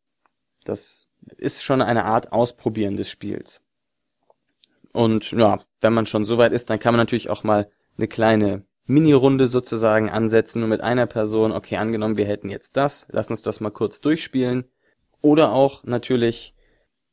Das 0.64 1.06
ist 1.36 1.62
schon 1.62 1.80
eine 1.80 2.04
Art 2.04 2.32
Ausprobieren 2.32 2.96
des 2.96 3.08
Spiels. 3.08 3.62
Und 4.92 5.30
ja, 5.30 5.60
wenn 5.80 5.92
man 5.92 6.06
schon 6.06 6.24
so 6.24 6.38
weit 6.38 6.52
ist, 6.52 6.70
dann 6.70 6.78
kann 6.78 6.92
man 6.92 6.98
natürlich 6.98 7.30
auch 7.30 7.44
mal 7.44 7.70
eine 7.96 8.08
kleine 8.08 8.64
Mini-Runde 8.86 9.46
sozusagen 9.46 10.10
ansetzen, 10.10 10.60
nur 10.60 10.68
mit 10.68 10.80
einer 10.80 11.06
Person. 11.06 11.52
Okay, 11.52 11.76
angenommen, 11.76 12.16
wir 12.16 12.26
hätten 12.26 12.48
jetzt 12.48 12.76
das, 12.76 13.06
lass 13.10 13.30
uns 13.30 13.42
das 13.42 13.60
mal 13.60 13.70
kurz 13.70 14.00
durchspielen. 14.00 14.64
Oder 15.20 15.52
auch 15.52 15.84
natürlich, 15.84 16.54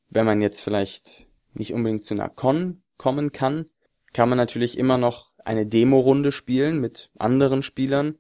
wenn 0.10 0.26
man 0.26 0.42
jetzt 0.42 0.62
vielleicht 0.62 1.28
nicht 1.54 1.74
unbedingt 1.74 2.06
zu 2.06 2.14
einer 2.14 2.30
Con 2.30 2.84
kommen 2.98 3.32
kann, 3.32 3.68
kann 4.14 4.30
man 4.30 4.38
natürlich 4.38 4.78
immer 4.78 4.98
noch 4.98 5.32
eine 5.44 5.66
Demo-Runde 5.66 6.32
spielen 6.32 6.80
mit 6.80 7.12
anderen 7.18 7.64
Spielern, 7.64 8.18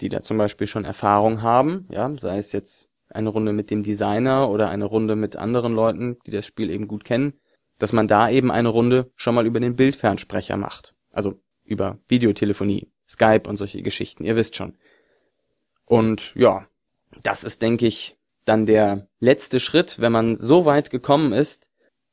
die 0.00 0.08
da 0.08 0.22
zum 0.22 0.38
Beispiel 0.38 0.66
schon 0.66 0.84
Erfahrung 0.84 1.42
haben, 1.42 1.86
ja, 1.90 2.12
sei 2.18 2.38
es 2.38 2.52
jetzt 2.52 2.88
eine 3.10 3.30
Runde 3.30 3.52
mit 3.52 3.70
dem 3.70 3.82
Designer 3.82 4.50
oder 4.50 4.68
eine 4.68 4.84
Runde 4.84 5.16
mit 5.16 5.36
anderen 5.36 5.72
Leuten, 5.72 6.18
die 6.26 6.30
das 6.30 6.44
Spiel 6.44 6.70
eben 6.70 6.88
gut 6.88 7.04
kennen, 7.04 7.34
dass 7.78 7.92
man 7.92 8.06
da 8.06 8.28
eben 8.28 8.50
eine 8.50 8.68
Runde 8.68 9.10
schon 9.16 9.34
mal 9.34 9.46
über 9.46 9.60
den 9.60 9.76
Bildfernsprecher 9.76 10.56
macht. 10.56 10.94
Also 11.10 11.40
über 11.64 11.98
Videotelefonie, 12.08 12.90
Skype 13.08 13.48
und 13.48 13.56
solche 13.56 13.82
Geschichten, 13.82 14.24
ihr 14.24 14.36
wisst 14.36 14.56
schon. 14.56 14.76
Und 15.84 16.34
ja, 16.34 16.66
das 17.22 17.44
ist, 17.44 17.62
denke 17.62 17.86
ich, 17.86 18.17
dann 18.48 18.66
der 18.66 19.08
letzte 19.20 19.60
Schritt, 19.60 20.00
wenn 20.00 20.12
man 20.12 20.36
so 20.36 20.64
weit 20.64 20.90
gekommen 20.90 21.32
ist, 21.32 21.68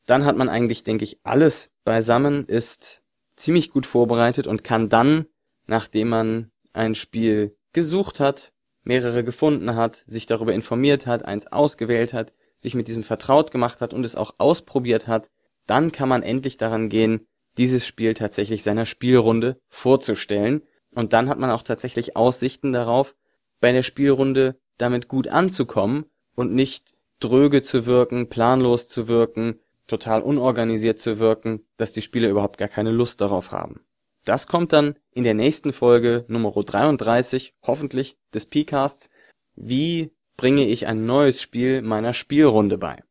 dann 0.06 0.26
hat 0.26 0.38
man 0.38 0.50
eigentlich, 0.50 0.84
denke 0.84 1.04
ich, 1.04 1.20
alles 1.24 1.72
beisammen, 1.84 2.46
ist 2.46 3.04
ziemlich 3.36 3.72
gut 3.72 3.86
vorbereitet 3.86 4.46
und 4.48 4.64
kann 4.64 4.90
dann, 4.90 5.26
nachdem 5.66 6.10
man 6.10 6.52
ein 6.74 6.96
Spiel 6.96 7.58
gesucht 7.74 8.20
hat, 8.20 8.54
mehrere 8.84 9.24
gefunden 9.24 9.76
hat, 9.76 9.96
sich 9.96 10.26
darüber 10.28 10.54
informiert 10.54 11.08
hat, 11.08 11.26
eins 11.26 11.48
ausgewählt 11.48 12.14
hat, 12.14 12.34
sich 12.60 12.76
mit 12.76 12.88
diesem 12.88 13.04
vertraut 13.04 13.52
gemacht 13.52 13.82
hat 13.82 13.94
und 13.94 14.04
es 14.04 14.16
auch 14.16 14.36
ausprobiert 14.38 15.08
hat, 15.08 15.32
dann 15.66 15.92
kann 15.92 16.10
man 16.10 16.22
endlich 16.22 16.58
daran 16.58 16.90
gehen, 16.90 17.28
dieses 17.58 17.88
Spiel 17.88 18.14
tatsächlich 18.14 18.64
seiner 18.64 18.86
Spielrunde 18.86 19.60
vorzustellen. 19.70 20.62
Und 20.94 21.14
dann 21.14 21.30
hat 21.30 21.40
man 21.40 21.50
auch 21.50 21.64
tatsächlich 21.64 22.16
Aussichten 22.16 22.74
darauf, 22.74 23.16
bei 23.60 23.72
der 23.72 23.84
Spielrunde 23.84 24.60
damit 24.78 25.08
gut 25.08 25.28
anzukommen 25.28 26.06
und 26.36 26.54
nicht 26.54 26.94
dröge 27.20 27.62
zu 27.62 27.86
wirken, 27.86 28.30
planlos 28.30 28.88
zu 28.88 29.08
wirken, 29.08 29.60
total 29.88 30.22
unorganisiert 30.22 31.00
zu 31.00 31.20
wirken, 31.20 31.66
dass 31.78 31.92
die 31.92 32.02
Spieler 32.02 32.30
überhaupt 32.30 32.58
gar 32.58 32.68
keine 32.68 32.92
Lust 32.92 33.22
darauf 33.22 33.52
haben. 33.52 33.82
Das 34.26 34.48
kommt 34.48 34.74
dann 34.74 34.96
in 35.12 35.24
der 35.24 35.36
nächsten 35.36 35.72
Folge 35.72 36.26
Nummer 36.28 36.52
33, 36.52 37.54
hoffentlich, 37.62 38.18
des 38.34 38.48
P-Casts. 38.48 39.10
Wie 39.56 40.12
bringe 40.36 40.68
ich 40.68 40.88
ein 40.88 41.06
neues 41.06 41.42
Spiel 41.42 41.82
meiner 41.82 42.14
Spielrunde 42.14 42.78
bei? 42.78 43.04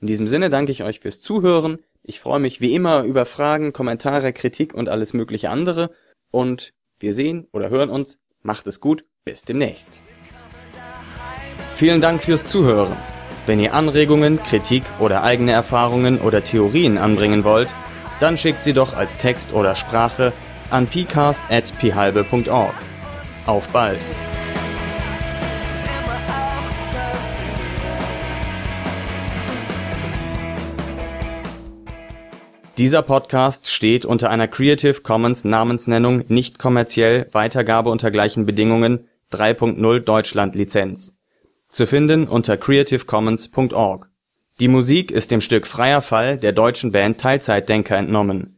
In 0.00 0.06
diesem 0.06 0.28
Sinne 0.28 0.50
danke 0.50 0.72
ich 0.72 0.82
euch 0.82 1.00
fürs 1.00 1.20
Zuhören. 1.20 1.78
Ich 2.02 2.20
freue 2.20 2.40
mich 2.40 2.60
wie 2.60 2.74
immer 2.74 3.02
über 3.02 3.26
Fragen, 3.26 3.72
Kommentare, 3.72 4.32
Kritik 4.32 4.74
und 4.74 4.88
alles 4.88 5.12
mögliche 5.12 5.50
andere. 5.50 5.90
Und 6.30 6.72
wir 6.98 7.12
sehen 7.12 7.48
oder 7.52 7.68
hören 7.68 7.90
uns. 7.90 8.18
Macht 8.42 8.66
es 8.66 8.80
gut. 8.80 9.04
Bis 9.24 9.44
demnächst. 9.44 10.00
Vielen 11.76 12.00
Dank 12.00 12.22
fürs 12.22 12.46
Zuhören. 12.46 12.96
Wenn 13.44 13.60
ihr 13.60 13.74
Anregungen, 13.74 14.42
Kritik 14.42 14.82
oder 14.98 15.22
eigene 15.22 15.52
Erfahrungen 15.52 16.18
oder 16.18 16.42
Theorien 16.42 16.96
anbringen 16.96 17.44
wollt, 17.44 17.68
dann 18.18 18.38
schickt 18.38 18.62
sie 18.62 18.72
doch 18.72 18.96
als 18.96 19.18
Text 19.18 19.52
oder 19.52 19.76
Sprache 19.76 20.32
an 20.70 20.86
pcast.phalbe.org. 20.86 22.74
Auf 23.44 23.68
bald! 23.68 23.98
Dieser 32.78 33.02
Podcast 33.02 33.70
steht 33.70 34.06
unter 34.06 34.30
einer 34.30 34.48
Creative 34.48 35.02
Commons 35.02 35.44
Namensnennung 35.44 36.24
nicht 36.28 36.58
kommerziell 36.58 37.28
Weitergabe 37.32 37.90
unter 37.90 38.10
gleichen 38.10 38.46
Bedingungen 38.46 39.08
3.0 39.30 40.00
Deutschland 40.00 40.54
Lizenz. 40.54 41.15
Zu 41.76 41.86
finden 41.86 42.26
unter 42.26 42.56
creativecommons.org. 42.56 44.08
Die 44.60 44.68
Musik 44.68 45.10
ist 45.10 45.30
dem 45.30 45.42
Stück 45.42 45.66
Freier 45.66 46.00
Fall 46.00 46.38
der 46.38 46.52
deutschen 46.52 46.90
Band 46.90 47.20
Teilzeitdenker 47.20 47.98
entnommen 47.98 48.56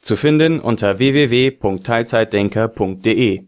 zu 0.00 0.16
finden 0.16 0.60
unter 0.60 0.98
www.teilzeitdenker.de 0.98 3.47